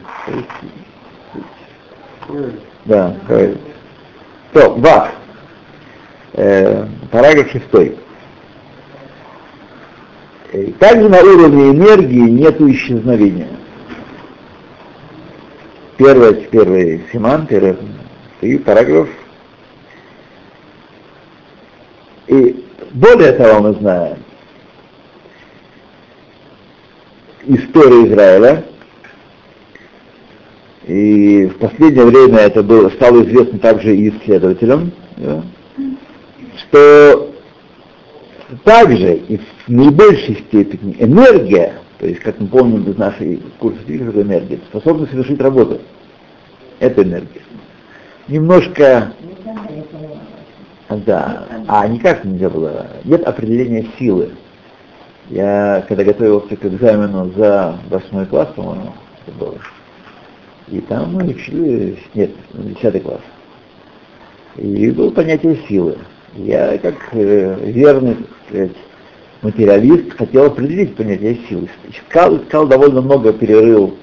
Да, 2.90 3.14
правильно. 3.24 3.56
То, 4.52 4.74
Вах. 4.74 5.10
Э, 6.32 6.88
параграф 7.12 7.48
шестой. 7.52 7.96
Э, 10.52 10.72
Также 10.80 11.08
на 11.08 11.20
уровне 11.20 11.70
энергии 11.70 12.28
нет 12.28 12.60
исчезновения. 12.60 13.46
Первый, 15.98 16.34
первый 16.50 17.04
Симан, 17.12 17.46
первый, 17.46 17.76
и 18.40 18.58
параграф. 18.58 19.08
И 22.26 22.66
более 22.90 23.32
того 23.34 23.60
мы 23.60 23.74
знаем 23.74 24.18
историю 27.44 28.08
Израиля, 28.08 28.64
и 30.90 31.46
в 31.46 31.58
последнее 31.58 32.04
время 32.04 32.38
это 32.38 32.64
было, 32.64 32.88
стало 32.90 33.22
известно 33.22 33.60
также 33.60 33.96
и 33.96 34.08
исследователям, 34.08 34.90
да, 35.18 35.44
что 36.56 37.32
также 38.64 39.14
и 39.14 39.36
в 39.36 39.68
наибольшей 39.68 40.44
степени 40.48 40.96
энергия, 40.98 41.74
то 41.98 42.08
есть, 42.08 42.18
как 42.20 42.40
мы 42.40 42.48
помним 42.48 42.90
из 42.90 42.96
нашей 42.96 43.40
курса 43.60 43.78
физики, 43.86 44.16
энергия, 44.16 44.58
способна 44.68 45.06
совершить 45.06 45.40
работу. 45.40 45.80
Это 46.80 47.04
энергия. 47.04 47.42
Немножко, 48.26 49.12
да, 50.88 51.46
а 51.68 51.86
никак 51.86 52.24
нельзя 52.24 52.50
было, 52.50 52.88
нет 53.04 53.22
определения 53.24 53.86
силы. 53.96 54.30
Я, 55.28 55.84
когда 55.86 56.02
готовился 56.02 56.56
к 56.56 56.64
экзамену 56.64 57.30
за 57.36 57.78
восьмой 57.88 58.26
класс, 58.26 58.48
по-моему, 58.56 58.92
это 59.24 59.36
было, 59.38 59.54
и 60.70 60.80
там 60.80 61.14
мы 61.14 61.24
учили, 61.24 61.98
нет, 62.14 62.30
10 62.54 63.02
класс. 63.02 63.20
И 64.56 64.90
было 64.90 65.10
понятие 65.10 65.58
силы. 65.68 65.98
Я, 66.34 66.78
как 66.78 66.94
э, 67.12 67.70
верный, 67.70 68.14
так 68.14 68.26
сказать, 68.48 68.76
материалист, 69.42 70.16
хотел 70.16 70.46
определить 70.46 70.94
понятие 70.94 71.38
силы. 71.48 71.68
Искал, 71.88 72.36
искал 72.36 72.66
довольно 72.68 73.00
много, 73.00 73.32
перерыл 73.32 73.96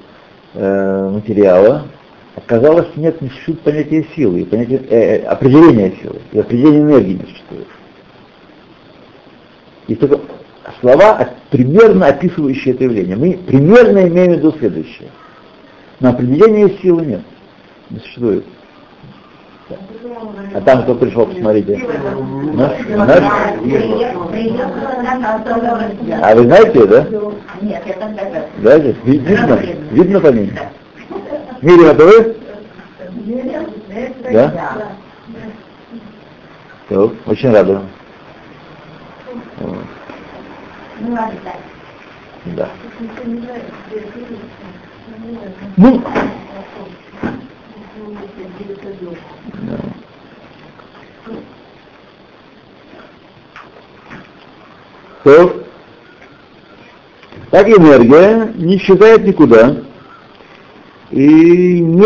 э, 0.54 1.10
материала. 1.10 1.86
Оказалось, 2.36 2.88
нет, 2.96 3.22
не 3.22 3.30
существует 3.30 3.62
понятия 3.62 4.06
силы, 4.16 4.42
и 4.42 4.46
понятие, 4.46 4.82
э, 4.90 5.24
определения 5.24 5.94
силы, 6.02 6.20
и 6.34 6.40
определения 6.40 6.82
энергии 6.82 7.14
не 7.14 7.26
существует. 7.26 7.68
И 9.88 9.96
только 9.96 10.20
слова, 10.82 11.30
примерно 11.50 12.08
описывающие 12.08 12.74
это 12.74 12.84
явление. 12.84 13.16
Мы 13.16 13.40
примерно 13.46 14.06
имеем 14.08 14.34
в 14.34 14.38
виду 14.38 14.54
следующее. 14.60 15.10
Но 16.00 16.10
определения 16.10 16.70
силы 16.82 17.06
нет. 17.06 17.22
Не 17.90 18.00
существует. 18.00 18.46
А 20.54 20.62
там 20.62 20.84
кто 20.84 20.96
пришел, 20.96 21.26
посмотрите. 21.26 21.78
Наш? 22.54 22.72
Наш? 22.88 23.24
А 26.22 26.36
вы 26.36 26.44
знаете, 26.44 26.86
да? 26.86 27.08
Нет, 27.62 27.84
я 27.86 28.78
ви- 28.78 29.18
видно? 29.18 29.56
Видно 29.92 30.20
по 30.22 30.28
ней? 30.28 30.54
Мириам, 31.62 31.98
это? 31.98 32.36
Да? 34.32 34.92
Все, 36.86 37.14
очень 37.26 37.52
рада. 37.52 37.82
Да. 42.46 42.70
Ну, 45.76 46.02
да. 49.54 49.80
То, 55.24 55.64
так 57.52 57.68
энергия 57.68 58.54
не 58.56 58.78
исчезает 58.78 59.26
никуда 59.26 59.84
и 61.12 61.82
не 61.82 62.06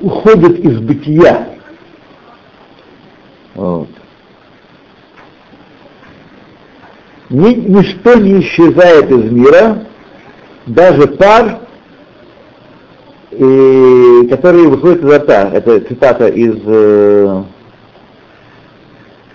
уходит 0.00 0.58
из 0.58 0.80
бытия. 0.80 1.48
Вот. 3.54 3.88
Ни, 7.30 7.54
ничто 7.54 8.14
не 8.14 8.40
исчезает 8.40 9.10
из 9.10 9.30
мира, 9.30 9.86
даже 10.66 11.06
пар, 11.06 11.60
и, 13.30 14.26
который 14.30 14.66
выходит 14.66 15.02
изо 15.02 15.18
рта. 15.18 15.50
Это 15.52 15.80
цитата 15.80 16.26
из 16.28 16.56
э, 16.64 17.42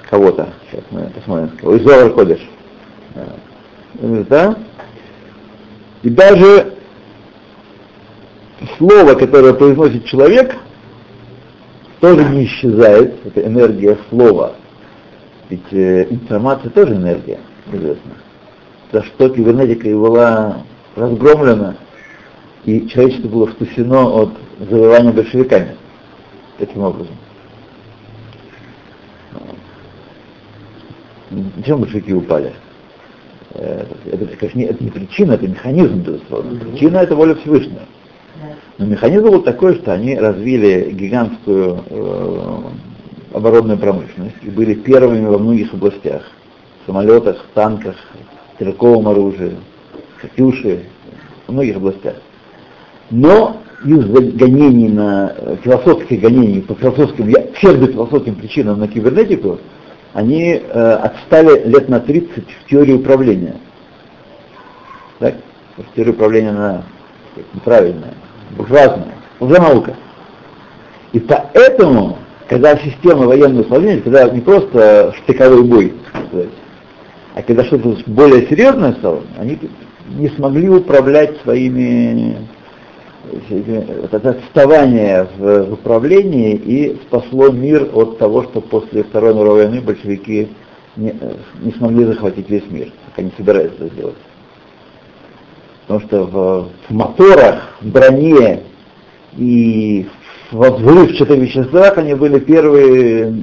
кого-то. 0.09 0.49
Сейчас 0.69 0.83
мы 0.91 1.09
посмотрим. 1.09 1.75
Из 1.75 1.83
Зоар 1.83 2.11
Кодеш. 2.11 2.39
Да? 4.01 4.55
И 6.03 6.09
даже 6.09 6.73
слово, 8.77 9.13
которое 9.13 9.53
произносит 9.53 10.05
человек, 10.05 10.55
тоже 11.99 12.23
не 12.25 12.45
исчезает. 12.45 13.25
Это 13.25 13.45
энергия 13.45 13.97
слова. 14.09 14.53
Ведь 15.49 15.71
э, 15.71 16.07
информация 16.09 16.71
тоже 16.71 16.95
энергия, 16.95 17.39
известно. 17.71 18.13
За 18.91 19.03
что 19.03 19.29
кибернетика 19.29 19.87
и 19.87 19.93
была 19.93 20.63
разгромлена, 20.95 21.75
и 22.65 22.87
человечество 22.87 23.27
было 23.27 23.47
спасено 23.51 24.09
от 24.09 24.29
завоевания 24.59 25.11
большевиками. 25.11 25.75
Таким 26.57 26.83
образом. 26.83 27.15
Зачем 31.57 31.79
большевики 31.79 32.13
упали? 32.13 32.53
Э, 33.53 33.85
Это, 34.11 34.25
конечно, 34.37 34.57
не, 34.57 34.65
это 34.65 34.83
не 34.83 34.89
причина, 34.89 35.33
это 35.33 35.47
механизм, 35.47 36.01
безусловно. 36.01 36.59
Причина 36.59 36.97
это 36.97 37.15
воля 37.15 37.35
Всевышнего. 37.35 37.81
Но 38.77 38.85
механизм 38.85 39.23
был 39.23 39.41
такой, 39.41 39.75
что 39.75 39.93
они 39.93 40.17
развили 40.17 40.91
гигантскую 40.91 41.83
э, 41.89 42.59
оборонную 43.33 43.77
промышленность 43.77 44.37
и 44.41 44.49
были 44.49 44.73
первыми 44.73 45.25
во 45.25 45.37
многих 45.37 45.73
областях. 45.73 46.23
В 46.83 46.87
самолетах, 46.87 47.45
танках, 47.53 47.95
стрелковом 48.55 49.07
оружии, 49.07 49.55
катюши, 50.21 50.83
во 51.47 51.53
многих 51.53 51.77
областях. 51.77 52.15
Но 53.09 53.57
из-за 53.83 54.21
гонений 54.21 54.89
на 54.89 55.33
э, 55.35 55.57
философских 55.63 56.21
гонений 56.21 56.61
по 56.61 56.75
философским, 56.75 57.33
псевдофилософским 57.53 58.35
причинам 58.35 58.79
на 58.79 58.87
кибернетику, 58.87 59.59
они 60.13 60.53
э, 60.53 60.93
отстали 60.93 61.67
лет 61.67 61.89
на 61.89 61.99
30 61.99 62.45
в 62.47 62.69
теории 62.69 62.93
управления. 62.93 63.55
Так? 65.19 65.35
Что 65.73 65.85
Теория 65.95 66.11
управления 66.11 66.49
она 66.49 66.83
неправильная, 67.53 68.13
буржуазная, 68.51 69.15
лженаука. 69.39 69.95
И 71.13 71.19
поэтому, 71.19 72.17
когда 72.47 72.77
система 72.77 73.25
военного 73.25 73.61
управления, 73.61 74.01
когда 74.01 74.29
не 74.29 74.41
просто 74.41 75.13
штыковой 75.17 75.63
бой, 75.63 75.93
а 77.33 77.41
когда 77.41 77.63
что-то 77.63 77.97
более 78.07 78.47
серьезное 78.47 78.93
стало, 78.93 79.21
они 79.39 79.57
не 80.17 80.29
смогли 80.29 80.69
управлять 80.69 81.37
своими 81.41 82.37
вот 84.01 84.13
это 84.13 84.29
отставание 84.31 85.27
в, 85.37 85.73
управлении 85.73 86.55
и 86.55 86.99
спасло 87.07 87.49
мир 87.49 87.89
от 87.93 88.17
того, 88.17 88.43
что 88.43 88.61
после 88.61 89.03
Второй 89.03 89.33
мировой 89.33 89.65
войны 89.65 89.81
большевики 89.81 90.49
не, 90.95 91.09
э, 91.09 91.33
не 91.61 91.71
смогли 91.73 92.05
захватить 92.05 92.49
весь 92.49 92.69
мир, 92.69 92.91
как 93.07 93.19
они 93.19 93.31
собираются 93.37 93.85
это 93.85 93.93
сделать. 93.93 94.15
Потому 95.87 96.07
что 96.07 96.23
в, 96.23 96.69
в 96.89 96.93
моторах, 96.93 97.75
в 97.81 97.87
броне 97.87 98.63
и 99.37 100.07
в 100.51 100.69
взрывчатых 100.69 101.37
веществах 101.37 101.97
они 101.97 102.13
были 102.13 102.39
первые 102.39 103.33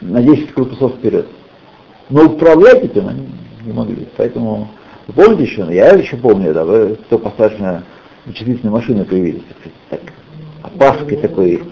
на 0.00 0.22
10 0.22 0.52
корпусов 0.52 0.94
вперед. 0.94 1.26
Но 2.10 2.24
управлять 2.24 2.84
этим 2.84 3.08
они 3.08 3.28
не 3.64 3.72
могли. 3.72 4.08
Поэтому, 4.16 4.68
вы 5.08 5.14
помните 5.14 5.44
еще, 5.44 5.66
я 5.70 5.88
еще 5.94 6.16
помню, 6.16 6.52
да, 6.52 6.64
вы, 6.64 6.96
кто 7.06 7.18
постарше, 7.18 7.82
вычислительные 8.26 8.72
машины 8.72 9.04
появились, 9.06 9.42
так, 9.88 10.00
опаской 10.62 11.16
такой, 11.16 11.62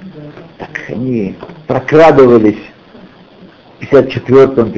так 0.58 0.70
они 0.88 1.36
прокрадывались 1.66 2.58
в 3.78 3.92
54-м, 3.92 4.72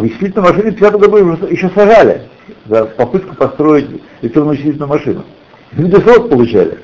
вычислительные 0.00 0.50
машины 0.50 0.70
в 0.70 0.74
50 0.76 1.00
году 1.00 1.16
еще 1.48 1.68
сажали 1.70 2.28
за 2.66 2.84
попытку 2.86 3.34
построить 3.34 3.88
электронную 4.22 4.52
вычислительную 4.52 4.88
машину. 4.88 5.24
Люди 5.72 5.96
срок 5.96 6.30
получали. 6.30 6.78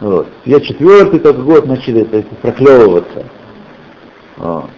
Вот. 0.00 0.28
Я 0.46 0.60
четвертый 0.60 1.20
только 1.20 1.42
год 1.42 1.66
начали 1.66 2.02
это, 2.02 2.22
проклевываться. 2.36 3.26
Вот. 4.38 4.70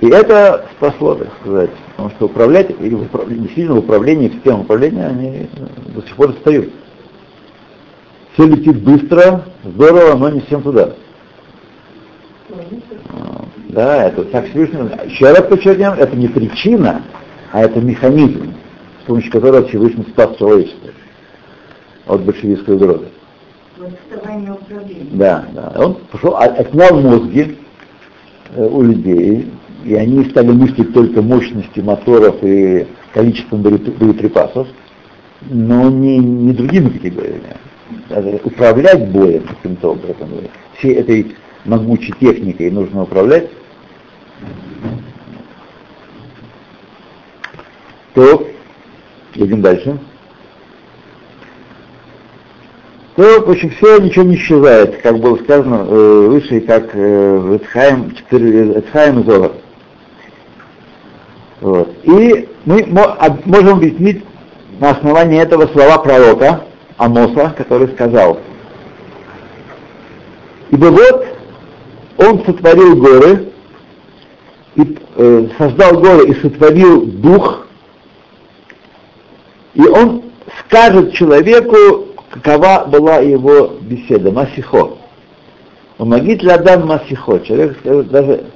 И 0.00 0.08
это 0.08 0.66
спасло, 0.76 1.14
так 1.14 1.28
сказать, 1.40 1.70
потому 1.90 2.10
что 2.10 2.26
управлять, 2.26 2.70
и 2.70 2.74
действительно 2.88 3.74
в 3.74 3.78
управлении, 3.80 4.30
система 4.30 4.60
управления, 4.60 5.06
они 5.06 5.48
до 5.94 6.00
сих 6.02 6.16
пор 6.16 6.30
отстают. 6.30 6.72
Все 8.32 8.46
летит 8.46 8.82
быстро, 8.82 9.44
здорово, 9.62 10.16
но 10.16 10.30
не 10.30 10.40
всем 10.40 10.62
туда. 10.62 10.94
Да, 13.68 14.06
это 14.06 14.24
так 14.24 14.48
Всевышний. 14.48 14.78
Еще 15.06 15.30
раз 15.30 15.42
подчеркнем, 15.42 15.92
это 15.92 16.16
не 16.16 16.28
причина, 16.28 17.02
а 17.52 17.62
это 17.62 17.80
механизм, 17.80 18.54
с 19.02 19.06
помощью 19.06 19.30
которого 19.30 19.68
Всевышний 19.68 20.04
спас 20.04 20.34
человечество 20.38 20.90
от 22.06 22.22
большевистской 22.22 22.76
угрозы. 22.76 23.08
Да, 25.12 25.44
да. 25.52 25.72
Он 25.76 25.94
пошел, 26.10 26.36
отнял 26.36 27.00
мозги 27.00 27.58
э, 28.54 28.66
у 28.66 28.82
людей, 28.82 29.50
и 29.84 29.94
они 29.94 30.24
стали 30.30 30.50
мыслить 30.50 30.92
только 30.92 31.22
мощностью 31.22 31.84
моторов 31.84 32.36
и 32.42 32.86
количеством 33.12 33.62
боеприпасов, 33.62 34.68
но 35.48 35.88
не, 35.90 36.18
не 36.18 36.52
другими 36.52 36.90
категориями. 36.90 37.56
Даже 38.08 38.40
управлять 38.44 39.08
боем 39.10 39.42
каким-то 39.42 39.92
образом, 39.92 40.28
всей 40.78 40.94
этой 40.94 41.34
могучей 41.64 42.14
техникой 42.20 42.70
нужно 42.70 43.02
управлять. 43.02 43.48
То, 48.14 48.48
идем 49.34 49.62
дальше. 49.62 49.98
То, 53.16 53.44
в 53.44 53.50
общем, 53.50 53.70
все 53.70 53.98
ничего 53.98 54.24
не 54.24 54.36
исчезает, 54.36 55.02
как 55.02 55.18
было 55.18 55.36
сказано 55.36 55.86
э, 55.86 56.26
выше, 56.28 56.60
как 56.60 56.90
э, 56.94 57.58
Эцхайм, 57.60 58.14
Эцхайм 58.30 59.20
и 59.20 59.24
Зогар. 59.24 59.52
Вот. 61.70 61.88
И 62.02 62.48
мы 62.64 62.84
можем 63.44 63.76
объяснить 63.76 64.24
на 64.80 64.90
основании 64.90 65.40
этого 65.40 65.68
слова 65.68 65.98
пророка 65.98 66.64
Амоса, 66.96 67.54
который 67.56 67.86
сказал, 67.90 68.40
«Ибо 70.70 70.86
вот 70.86 71.26
он 72.16 72.44
сотворил 72.44 72.96
горы, 72.96 73.52
и, 74.74 74.98
э, 75.14 75.46
создал 75.58 76.00
горы 76.00 76.30
и 76.30 76.34
сотворил 76.40 77.06
дух, 77.06 77.68
и 79.74 79.82
он 79.86 80.24
скажет 80.64 81.12
человеку, 81.14 82.08
какова 82.30 82.86
была 82.86 83.18
его 83.18 83.74
беседа, 83.80 84.32
Масихо. 84.32 84.96
Помогите 85.98 86.46
ли 86.46 86.50
Адам 86.50 86.88
Масихо? 86.88 87.38
Человек 87.40 87.80
даже, 88.10 88.46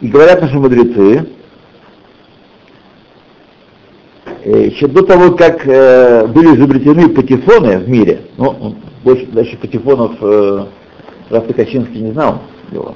и 0.00 0.08
говорят 0.08 0.42
наши 0.42 0.58
мудрецы, 0.58 1.16
э, 1.16 1.40
еще 4.44 4.86
до 4.86 5.02
того, 5.02 5.32
как 5.32 5.66
э, 5.66 6.26
были 6.26 6.56
изобретены 6.56 7.08
патефоны 7.08 7.78
в 7.78 7.88
мире, 7.88 8.22
ну, 8.36 8.74
больше 9.04 9.26
дальше 9.26 9.56
патефонов 9.56 10.12
э, 10.20 10.64
Раф 11.30 11.44
Качинский 11.54 12.00
не 12.00 12.12
знал 12.12 12.40
его. 12.72 12.94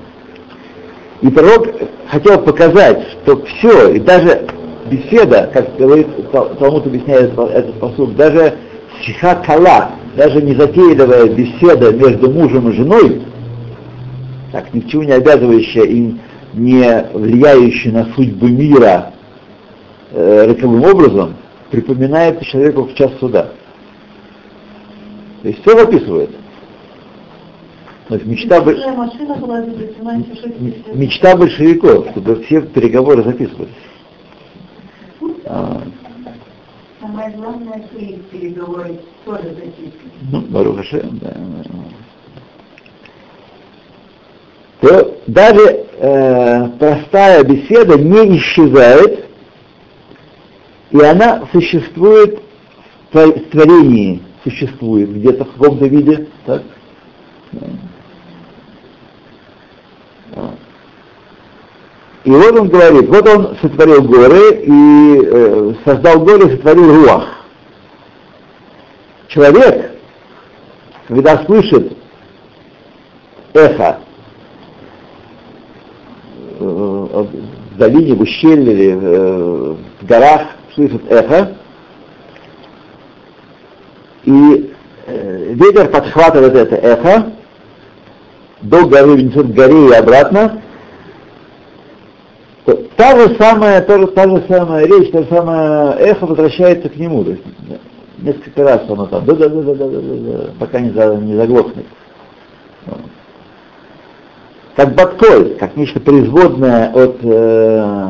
И 1.22 1.28
пророк 1.28 1.68
хотел 2.08 2.40
показать, 2.40 3.02
что 3.22 3.42
все, 3.44 3.94
и 3.94 4.00
даже 4.00 4.46
беседа, 4.90 5.50
как 5.52 5.76
говорит 5.76 6.08
Талмуд 6.30 6.86
объясняет 6.86 7.32
этот 7.38 7.80
посуд, 7.80 8.16
даже 8.16 8.54
сиха 9.04 9.36
кала, 9.36 9.92
даже 10.16 10.42
незатейливая 10.42 11.28
беседа 11.28 11.92
между 11.92 12.30
мужем 12.30 12.68
и 12.68 12.72
женой, 12.72 13.22
так 14.52 14.72
ни 14.74 14.80
к 14.80 14.88
чему 14.88 15.02
не 15.02 15.12
обязывающая 15.12 15.84
и 15.84 16.14
не 16.52 17.06
влияющая 17.12 17.92
на 17.92 18.06
судьбу 18.14 18.46
мира 18.46 19.10
э, 19.10 19.13
роковым 20.14 20.84
образом, 20.84 21.34
припоминает 21.70 22.40
человеку 22.42 22.84
в 22.84 22.94
час 22.94 23.10
суда. 23.18 23.50
То 25.42 25.48
есть 25.48 25.60
все 25.62 25.82
описывает. 25.82 26.30
То 28.08 28.14
есть 28.14 28.26
мечта, 28.26 28.60
бы... 28.60 28.74
мечта 30.94 31.36
большевиков, 31.36 32.08
чтобы 32.10 32.42
все 32.44 32.60
переговоры 32.62 33.22
записывались. 33.22 33.72
А. 35.46 35.82
Самое 37.00 37.30
главное, 37.30 37.82
свои 37.90 38.16
переговоры 38.30 38.98
тоже 39.24 39.42
записывать. 39.54 40.12
Ну, 40.30 40.40
Барухаше, 40.42 41.06
да. 41.12 41.34
То 44.80 45.18
даже 45.26 45.86
э, 45.98 46.68
простая 46.78 47.42
беседа 47.44 47.98
не 47.98 48.36
исчезает, 48.36 49.24
и 50.94 51.00
она 51.00 51.42
существует 51.50 52.40
в 53.12 53.32
творении, 53.50 54.22
существует 54.44 55.12
где-то 55.12 55.44
в 55.44 55.52
каком-то 55.54 55.86
виде, 55.86 56.28
так? 56.46 56.62
И 62.22 62.30
вот 62.30 62.58
он 62.58 62.68
говорит, 62.68 63.08
вот 63.08 63.28
он 63.28 63.56
сотворил 63.60 64.02
горы 64.02 64.62
и 64.62 65.20
э, 65.26 65.74
создал 65.84 66.20
горы, 66.20 66.50
сотворил 66.50 66.94
руах. 66.94 67.44
Человек, 69.28 69.98
когда 71.08 71.44
слышит 71.44 71.96
эхо 73.52 73.98
э, 76.60 76.64
в 76.64 77.76
долине, 77.76 78.14
в 78.14 78.20
ущелье 78.22 78.92
э, 78.92 79.74
в 80.00 80.06
горах, 80.06 80.42
слышит 80.74 81.10
эхо, 81.10 81.56
и 84.24 84.74
э, 85.06 85.52
ветер 85.54 85.88
подхватывает 85.88 86.54
это 86.54 86.76
эхо, 86.76 87.32
до 88.62 88.86
горы 88.86 89.22
несет 89.22 89.54
горе 89.54 89.88
и 89.88 89.92
обратно, 89.92 90.62
то 92.64 92.74
та 92.96 93.16
же 93.16 93.36
самая, 93.36 93.82
та 93.82 93.98
же, 93.98 94.06
та 94.08 94.28
же 94.28 94.44
самая 94.48 94.86
речь, 94.86 95.10
та 95.10 95.22
же 95.22 95.28
самая 95.28 95.92
эхо 95.98 96.26
возвращается 96.26 96.88
к 96.88 96.96
нему. 96.96 97.24
То 97.24 97.30
есть, 97.32 97.42
несколько 98.18 98.64
раз 98.64 98.82
оно 98.88 99.06
там, 99.06 99.24
да, 99.26 99.34
да, 99.34 99.48
да, 99.48 99.62
да, 99.62 99.74
да, 99.74 99.86
да, 99.86 100.00
да, 100.00 100.50
пока 100.58 100.80
не, 100.80 100.90
за, 100.90 101.16
не 101.16 101.36
заглохнет. 101.36 101.86
Как 104.76 104.92
батколь, 104.94 105.54
как 105.60 105.76
нечто 105.76 106.00
производное 106.00 106.90
от, 106.90 107.18
э, 107.22 108.08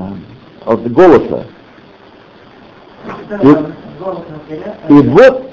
от 0.64 0.92
голоса. 0.92 1.44
И, 3.42 4.92
и 4.92 5.08
вот 5.08 5.50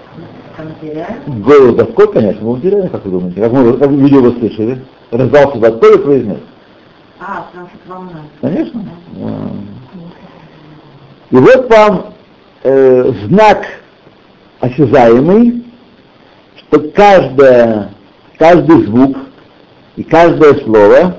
голос 1.28 1.76
батколь, 1.76 2.08
конечно, 2.14 2.44
мы 2.44 2.52
утеряли, 2.54 2.88
как 2.88 3.06
вы 3.06 3.12
думаете, 3.12 3.42
как 3.42 3.52
мы, 3.52 3.78
как 3.78 3.90
вы 3.90 3.98
видео 3.98 4.22
вы 4.22 4.32
слышали, 4.40 4.84
раздался 5.10 5.58
батколь 5.58 5.96
и 5.96 5.98
произнес. 5.98 6.40
А, 7.20 7.48
потому 7.52 7.70
что 7.70 7.94
волна. 7.94 8.22
Конечно. 8.42 8.86
И 11.30 11.36
вот 11.36 11.70
вам 11.70 12.14
э, 12.64 13.12
знак 13.28 13.66
осязаемый, 14.60 15.66
что 16.58 16.80
каждое, 16.92 17.92
каждый 18.38 18.86
звук 18.86 19.18
и 19.96 20.04
каждое 20.04 20.56
слово 20.64 21.16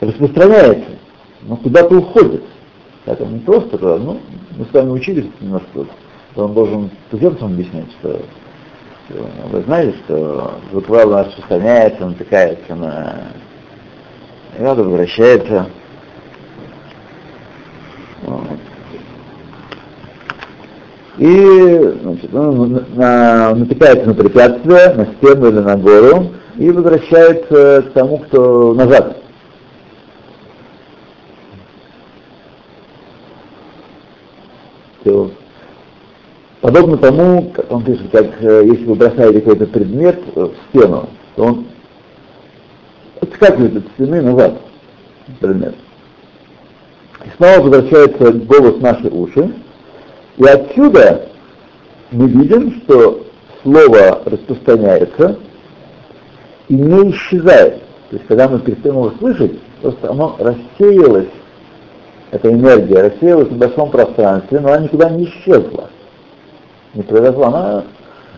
распространяется, 0.00 0.90
но 1.42 1.56
куда-то 1.56 1.98
уходит. 1.98 2.42
Это 3.06 3.24
не 3.26 3.40
просто, 3.40 3.78
ну, 3.78 4.20
мы 4.60 4.66
с 4.66 4.72
вами 4.74 4.90
учились 4.90 5.24
немножко, 5.40 5.86
что 6.32 6.44
он 6.44 6.52
должен 6.52 6.90
туземцам 7.10 7.52
объяснять, 7.52 7.90
что 7.98 8.20
вы 9.50 9.62
знаете, 9.62 9.96
что 10.04 10.54
волна 10.70 11.24
распространяется, 11.24 12.04
натыкается 12.04 12.74
на 12.74 13.14
надо 14.58 14.84
возвращается. 14.84 15.66
И 21.16 21.94
значит, 22.02 22.34
он 22.34 22.84
на, 22.96 23.54
натыкается 23.54 24.08
на 24.08 24.14
препятствие, 24.14 24.92
на 24.94 25.06
стену 25.06 25.48
или 25.48 25.60
на 25.60 25.76
гору, 25.78 26.32
и 26.58 26.70
возвращается 26.70 27.82
к 27.82 27.92
тому, 27.92 28.18
кто 28.18 28.74
назад. 28.74 29.16
Все. 35.00 35.30
Подобно 36.60 36.98
тому, 36.98 37.50
как 37.54 37.70
он 37.72 37.84
пишет, 37.84 38.10
как 38.10 38.26
э, 38.42 38.64
если 38.66 38.84
вы 38.84 38.94
бросаете 38.94 39.40
какой-то 39.40 39.66
предмет 39.66 40.20
в 40.34 40.52
стену, 40.68 41.08
то 41.36 41.44
он 41.44 41.66
отскакивает 43.20 43.76
от 43.76 43.84
стены 43.94 44.20
назад, 44.20 44.60
например. 45.26 45.74
И 47.24 47.28
снова 47.36 47.60
возвращается 47.60 48.32
голос 48.32 48.74
в 48.74 48.82
наши 48.82 49.08
уши, 49.08 49.54
и 50.36 50.44
отсюда 50.44 51.28
мы 52.10 52.28
видим, 52.28 52.82
что 52.82 53.26
слово 53.62 54.22
распространяется, 54.24 55.38
и 56.68 56.74
не 56.74 57.10
исчезает. 57.10 57.82
То 58.10 58.16
есть, 58.16 58.26
когда 58.26 58.48
мы 58.48 58.58
перестаем 58.60 58.96
его 58.96 59.12
слышать, 59.18 59.58
просто 59.80 60.10
оно 60.10 60.36
рассеялось, 60.38 61.28
эта 62.30 62.52
энергия 62.52 63.02
рассеялась 63.02 63.48
в 63.48 63.56
большом 63.56 63.90
пространстве, 63.90 64.60
но 64.60 64.68
она 64.72 64.84
никуда 64.84 65.10
не 65.10 65.24
исчезла. 65.24 65.90
Не 66.94 67.02
произошла. 67.02 67.48
Она 67.48 67.84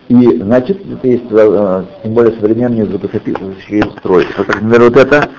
и, 0.09 0.37
значит, 0.37 0.81
это 0.85 1.07
есть 1.07 1.23
э, 1.31 1.85
тем 2.03 2.13
более 2.13 2.37
современные 2.37 2.85
звукозаписывающие 2.85 3.85
устройства. 3.85 4.43
Например, 4.47 4.81
вот 4.81 4.97
это, 4.97 5.29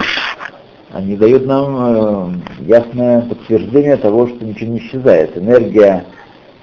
они 0.93 1.17
дают 1.17 1.47
нам 1.47 1.77
э, 1.77 2.65
ясное 2.65 3.23
подтверждение 3.23 3.97
того, 3.97 4.27
что 4.27 4.45
ничего 4.45 4.73
не 4.73 4.79
исчезает. 4.79 5.37
Энергия 5.37 6.07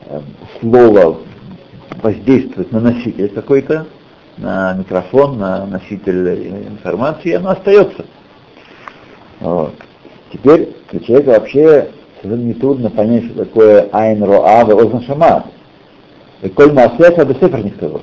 э, 0.07 0.19
слова 0.59 1.17
воздействует 2.01 2.71
на 2.71 2.79
носитель 2.79 3.29
какой-то, 3.29 3.85
на 4.37 4.73
микрофон, 4.73 5.37
на 5.37 5.67
носитель 5.67 6.67
информации, 6.69 7.29
и 7.29 7.35
она 7.35 7.51
остается. 7.51 8.05
Вот. 9.39 9.75
Теперь 10.31 10.69
для 10.91 10.99
человека 11.01 11.29
вообще 11.29 11.89
совершенно 12.21 12.47
нетрудно 12.47 12.89
понять, 12.89 13.25
что 13.25 13.45
такое 13.45 13.89
айн 13.91 14.23
роа 14.23 14.63
ве 14.63 15.05
шама. 15.05 15.45
И 16.41 16.49
коль 16.49 16.71
маасеха 16.71 17.25
бесефер 17.25 17.63
никто 17.63 18.01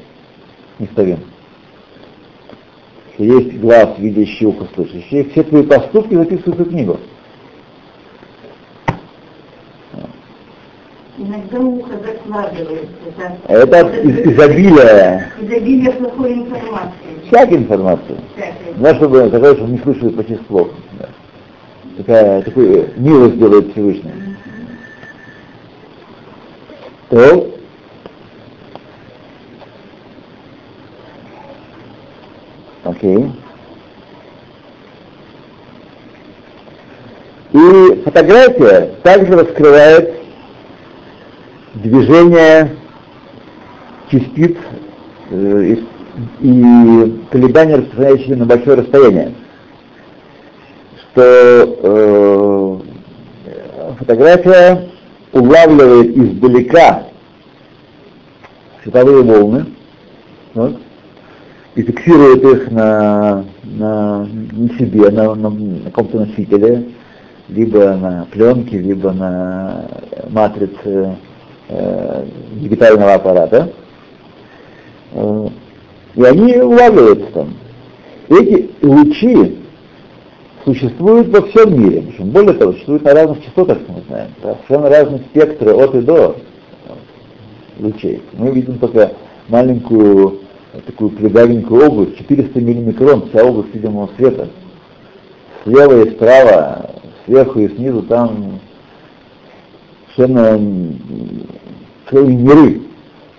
никтовин. 0.79 1.19
Есть 3.19 3.55
глаз, 3.59 3.91
видящий, 3.99 4.47
ухо 4.47 4.67
слышащий. 4.75 5.29
Все 5.31 5.43
твои 5.43 5.65
поступки 5.65 6.15
записываются 6.15 6.65
в 6.65 6.69
книгу. 6.69 6.99
Иногда 11.19 11.59
ухо 11.59 11.95
закладывается. 11.99 13.39
Это, 13.49 13.77
это 13.77 14.33
изобилие. 14.33 15.33
Изобилие 15.41 15.93
плохой 15.93 16.35
информации. 16.35 16.93
Всякой 17.27 17.57
информации. 17.57 18.17
Всякой. 18.37 18.75
Да, 18.77 18.95
чтобы 18.95 19.29
такое, 19.31 19.55
чтобы 19.57 19.73
не 19.73 19.79
слышали 19.79 20.11
почти 20.11 20.39
слов. 20.47 20.69
Да. 21.01 21.09
Такая, 21.99 22.43
такую 22.43 22.91
милость 22.97 23.39
делает 23.39 23.73
Всевышний. 23.73 24.37
То 27.11 27.59
Окей. 32.85 33.33
И 37.53 38.03
фотография 38.05 38.95
также 39.03 39.33
раскрывает 39.33 40.15
движение 41.75 42.77
частиц 44.09 44.57
э, 45.31 45.77
и, 46.41 47.23
колебания, 47.31 47.77
распространяющиеся 47.77 48.37
на 48.37 48.47
большое 48.47 48.77
расстояние. 48.79 49.35
Что 51.19 51.77
э, 51.83 52.79
фотография 53.99 54.89
улавливает 55.33 56.17
издалека 56.17 57.09
световые 58.81 59.25
волны, 59.25 59.67
вот, 60.55 60.77
и 61.75 61.83
фиксирует 61.83 62.45
их 62.45 62.71
на, 62.71 63.45
на, 63.65 64.27
на 64.27 64.79
себе, 64.79 65.11
на, 65.11 65.35
на, 65.35 65.51
на 65.51 65.91
каком-то 65.91 66.21
носителе, 66.21 66.91
либо 67.49 67.97
на 67.97 68.29
пленке, 68.31 68.79
либо 68.79 69.11
на 69.11 69.87
матрице 70.31 71.17
э, 71.69 72.27
дигитального 72.53 73.15
аппарата. 73.15 73.73
Э, 75.15 75.49
и 76.15 76.23
они 76.23 76.59
улавливаются 76.59 77.27
там. 77.33 77.55
Эти 78.29 78.71
лучи 78.83 79.58
существуют 80.69 81.29
во 81.29 81.43
всем 81.43 81.81
мире. 81.81 82.03
Причем, 82.03 82.31
более 82.31 82.53
того, 82.53 82.73
существуют 82.73 83.05
на 83.05 83.15
разных 83.15 83.43
частотах, 83.43 83.79
мы 83.89 84.03
знаем. 84.07 84.29
Совершенно 84.43 84.91
разные 84.91 85.21
спектры 85.21 85.73
от 85.73 85.95
и 85.95 86.01
до 86.01 86.37
лучей. 87.79 88.23
Мы 88.35 88.51
видим 88.51 88.79
только 88.79 89.13
маленькую 89.49 90.41
такую 90.85 91.11
придавенькую 91.11 91.87
область, 91.87 92.19
400 92.19 92.61
миллимикрон, 92.61 93.29
вся 93.29 93.45
область 93.45 93.75
видимого 93.75 94.11
света. 94.17 94.49
Слева 95.65 96.05
и 96.05 96.11
справа, 96.11 96.91
сверху 97.25 97.61
и 97.61 97.75
снизу 97.75 98.03
там 98.03 98.61
совершенно 100.15 100.95
целые 102.11 102.37
миры. 102.37 102.83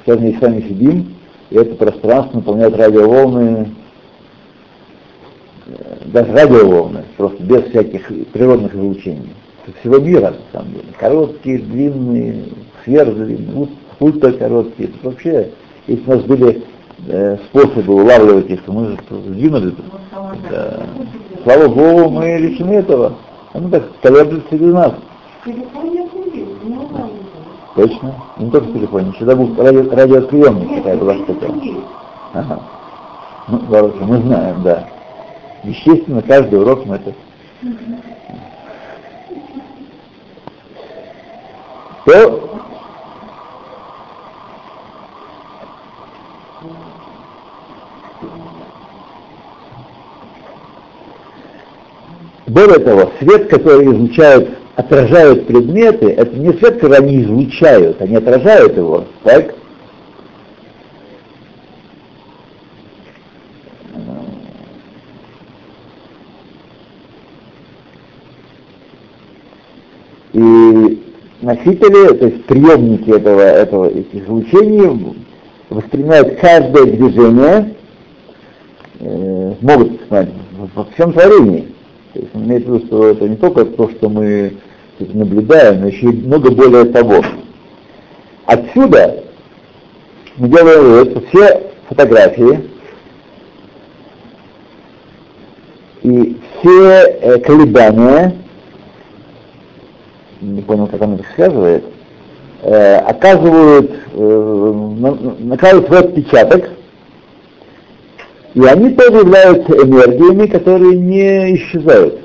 Сейчас 0.04 0.20
мы 0.20 0.34
с 0.34 0.42
вами 0.42 0.62
сидим, 0.62 1.16
и 1.52 1.56
это 1.56 1.76
пространство 1.76 2.38
наполняет 2.38 2.76
радиоволны, 2.76 3.68
даже 6.06 6.32
радиоволны, 6.32 7.04
просто 7.18 7.42
без 7.44 7.64
всяких 7.66 8.08
природных 8.32 8.74
излучений. 8.74 9.34
Всего 9.82 10.00
мира, 10.00 10.34
на 10.34 10.60
самом 10.60 10.74
деле. 10.74 10.86
Короткие, 10.98 11.60
длинные, 11.60 12.46
сверхдлинные, 12.84 13.68
ультракороткие. 14.00 14.90
Вообще, 15.04 15.52
если 15.86 16.04
у 16.10 16.16
нас 16.16 16.24
были 16.24 16.64
э, 17.08 17.38
способы 17.50 17.94
улавливать 17.94 18.50
их, 18.50 18.64
то 18.64 18.72
мы 18.72 18.88
же 18.88 18.98
сдвинули. 19.10 19.76
Да. 20.50 20.84
Слава 21.44 21.68
Богу, 21.68 22.10
мы 22.10 22.38
решены 22.38 22.74
этого. 22.74 23.14
Оно 23.54 23.70
так 23.70 23.84
колеблется 24.02 24.48
среди 24.50 24.66
нас. 24.66 24.94
Точно? 27.76 28.14
Не 28.40 28.50
только 28.50 28.68
в 28.68 28.74
телефоне, 28.74 29.12
всегда 29.14 29.36
был 29.36 29.56
ради, 29.58 29.88
радиоприемник 29.90 30.78
такая 30.78 30.98
была 30.98 31.14
штука. 31.16 31.48
Ага. 32.34 32.60
Ну, 33.48 33.60
хорошо, 33.68 33.98
мы 34.02 34.18
знаем, 34.22 34.62
да. 34.64 34.88
Естественно, 35.64 36.22
каждый 36.22 36.60
урок 36.60 36.86
мы 36.86 36.96
это... 36.96 37.14
То 42.06 42.50
Более 52.50 52.80
того, 52.80 53.12
свет, 53.20 53.48
который 53.48 53.86
излучают, 53.86 54.50
отражают 54.76 55.46
предметы, 55.46 56.08
это 56.08 56.36
не 56.36 56.52
свет, 56.54 56.80
который 56.80 56.98
они 56.98 57.22
излучают, 57.22 58.02
они 58.02 58.16
отражают 58.16 58.76
его, 58.76 59.06
так? 59.24 59.54
И 70.34 71.04
носители, 71.50 72.14
то 72.14 72.26
есть 72.28 72.46
приемники 72.46 73.10
этого, 73.10 73.42
этого 73.42 73.90
этих 73.90 74.24
излучений 74.24 75.16
воспринимают 75.70 76.40
каждое 76.40 76.86
движение, 76.86 77.76
э, 79.00 79.54
могут 79.62 80.02
смотреть, 80.08 80.36
во 80.76 80.86
всем 80.94 81.14
творении. 81.14 81.68
То 82.14 82.20
есть 82.20 82.32
имеется 82.36 82.70
в 82.70 82.76
виду, 82.76 82.86
что 82.86 83.08
это 83.08 83.28
не 83.28 83.36
только 83.36 83.66
то, 83.66 83.90
что 83.90 84.10
мы 84.10 84.54
наблюдаем, 85.00 85.82
но 85.82 85.88
еще 85.88 86.08
и 86.08 86.26
много 86.26 86.52
более 86.52 86.86
того. 86.86 87.24
Отсюда 88.46 89.24
мы 90.38 90.50
делаем 90.50 90.82
вывод, 90.84 91.12
что 91.12 91.22
все 91.30 91.64
фотографии 91.88 92.60
и 96.04 96.38
все 96.60 97.04
э, 97.22 97.40
колебания, 97.40 98.36
не 100.42 100.62
понял, 100.62 100.88
как 100.88 101.02
он 101.02 101.16
это 101.16 101.26
связывает, 101.36 101.84
э, 102.64 102.96
оказывают, 102.98 103.92
э, 104.14 105.34
накладывают 105.40 105.88
свой 105.88 106.00
отпечаток 106.00 106.70
и 108.54 108.62
они 108.66 108.92
тоже 108.92 109.20
являются 109.20 109.74
энергиями, 109.74 110.48
которые 110.48 110.98
не 110.98 111.56
исчезают. 111.56 112.20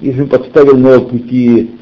Если 0.00 0.22
мы 0.22 0.26
подставили 0.28 0.76
на 0.76 1.00
пути 1.00 1.72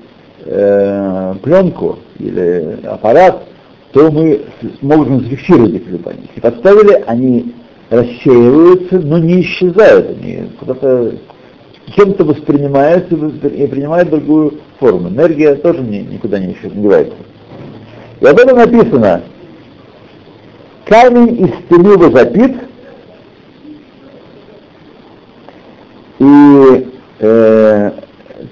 э, 0.44 1.34
пленку 1.42 1.98
или 2.18 2.78
аппарат, 2.84 3.44
то 3.92 4.10
мы 4.10 4.40
можем 4.80 5.20
зафиксировать 5.20 5.74
эти 5.74 5.84
колебания. 5.84 6.22
Если 6.28 6.40
подставили, 6.40 7.04
они 7.06 7.54
рассеиваются, 7.90 8.98
но 9.00 9.18
не 9.18 9.42
исчезают. 9.42 10.16
Они 10.18 10.50
куда-то 10.58 11.14
кем-то 11.94 12.24
воспринимаются 12.24 13.14
и 13.14 13.66
принимают 13.66 14.10
другую 14.10 14.54
форму. 14.78 15.08
Энергия 15.08 15.54
тоже 15.54 15.80
не, 15.80 16.00
никуда 16.00 16.38
не 16.38 16.56
девается. 16.62 17.14
И 18.20 18.26
об 18.26 18.38
этом 18.38 18.58
написано. 18.58 19.22
Камень 20.86 21.44
из 21.44 21.50
стены 21.64 21.96
возопит, 21.96 22.56
и 26.20 26.88
э, 27.18 27.90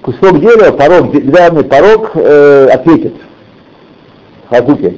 кусок 0.02 0.40
дерева, 0.40 0.72
порог, 0.76 1.12
деревянный 1.12 1.62
порог 1.62 2.10
э, 2.14 2.68
ответит 2.72 3.14
Хазуке. 4.50 4.96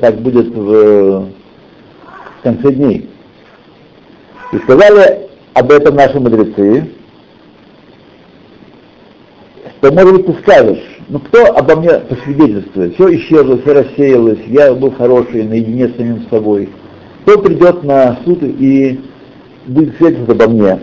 Так 0.00 0.16
будет 0.16 0.48
в, 0.48 1.20
в 1.20 1.28
конце 2.42 2.72
дней. 2.72 3.08
И 4.52 4.58
сказали, 4.58 5.28
об 5.54 5.70
этом 5.70 5.96
наши 5.96 6.20
мудрецы, 6.20 6.90
то, 9.86 9.92
может 9.92 10.14
быть, 10.14 10.26
ты 10.26 10.42
скажешь, 10.42 10.82
ну 11.08 11.20
кто 11.20 11.56
обо 11.56 11.76
мне 11.76 11.90
посвидетельствует? 11.90 12.94
Все 12.94 13.16
исчезло, 13.16 13.56
все 13.58 13.72
рассеялось, 13.72 14.40
я 14.48 14.74
был 14.74 14.90
хороший, 14.90 15.44
наедине 15.44 15.88
с 15.88 15.96
самим 15.96 16.26
собой. 16.28 16.70
Кто 17.22 17.38
придет 17.38 17.84
на 17.84 18.18
суд 18.24 18.38
и 18.42 19.00
будет 19.66 19.96
свидетельствовать 19.96 20.42
обо 20.42 20.52
мне? 20.52 20.80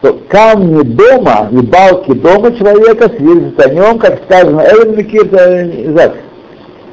То 0.00 0.20
камни 0.28 0.82
дома 0.82 1.48
и 1.52 1.58
балки 1.58 2.14
дома 2.14 2.52
человека 2.56 3.10
свидетельствуют 3.10 3.60
о 3.60 3.68
нем, 3.72 3.98
как 4.00 4.24
сказано, 4.24 4.62
Элен 4.62 4.96
Микир 4.96 5.26
Изак, 5.26 6.14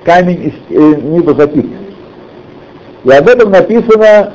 камень 0.04 0.54
э, 0.70 0.76
неба 0.76 1.34
запит. 1.34 1.66
И 3.06 3.12
об 3.12 3.28
этом 3.28 3.50
написано, 3.50 4.34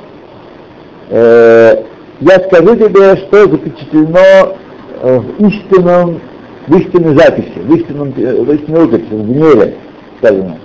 э, 1.10 1.82
я 2.20 2.40
скажу 2.40 2.74
тебе, 2.74 3.16
что 3.18 3.42
запечатлено 3.42 4.56
э, 5.00 5.18
в 5.20 5.46
истинном 5.46 6.20
в 6.66 6.76
истинной 6.76 7.16
записи, 7.16 7.52
в 7.56 7.74
истинном, 7.74 8.10
в 8.12 8.52
истинной 8.52 8.80
рукописи, 8.82 9.10
в 9.10 9.26
гневе 9.26 9.74
сказано. 10.18 10.58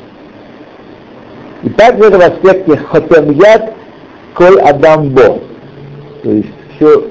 И 1.63 1.69
также 1.69 2.05
это 2.05 2.17
в 2.17 2.21
аспекте 2.21 2.77
хотем 2.77 3.31
яд 3.31 3.73
коль 4.33 4.59
адам 4.61 5.09
бо. 5.09 5.39
То 6.23 6.31
есть 6.31 6.49
все, 6.75 7.07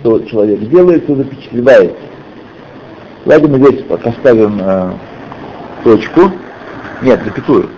что 0.00 0.18
человек 0.20 0.60
делает, 0.68 1.04
все 1.04 1.14
запечатлевается. 1.16 1.96
Давайте 3.24 3.48
мы 3.48 3.58
здесь 3.58 3.82
пока 3.84 4.12
ставим 4.12 4.60
э, 4.60 4.92
точку. 5.84 6.30
Нет, 7.02 7.20
запятую. 7.24 7.70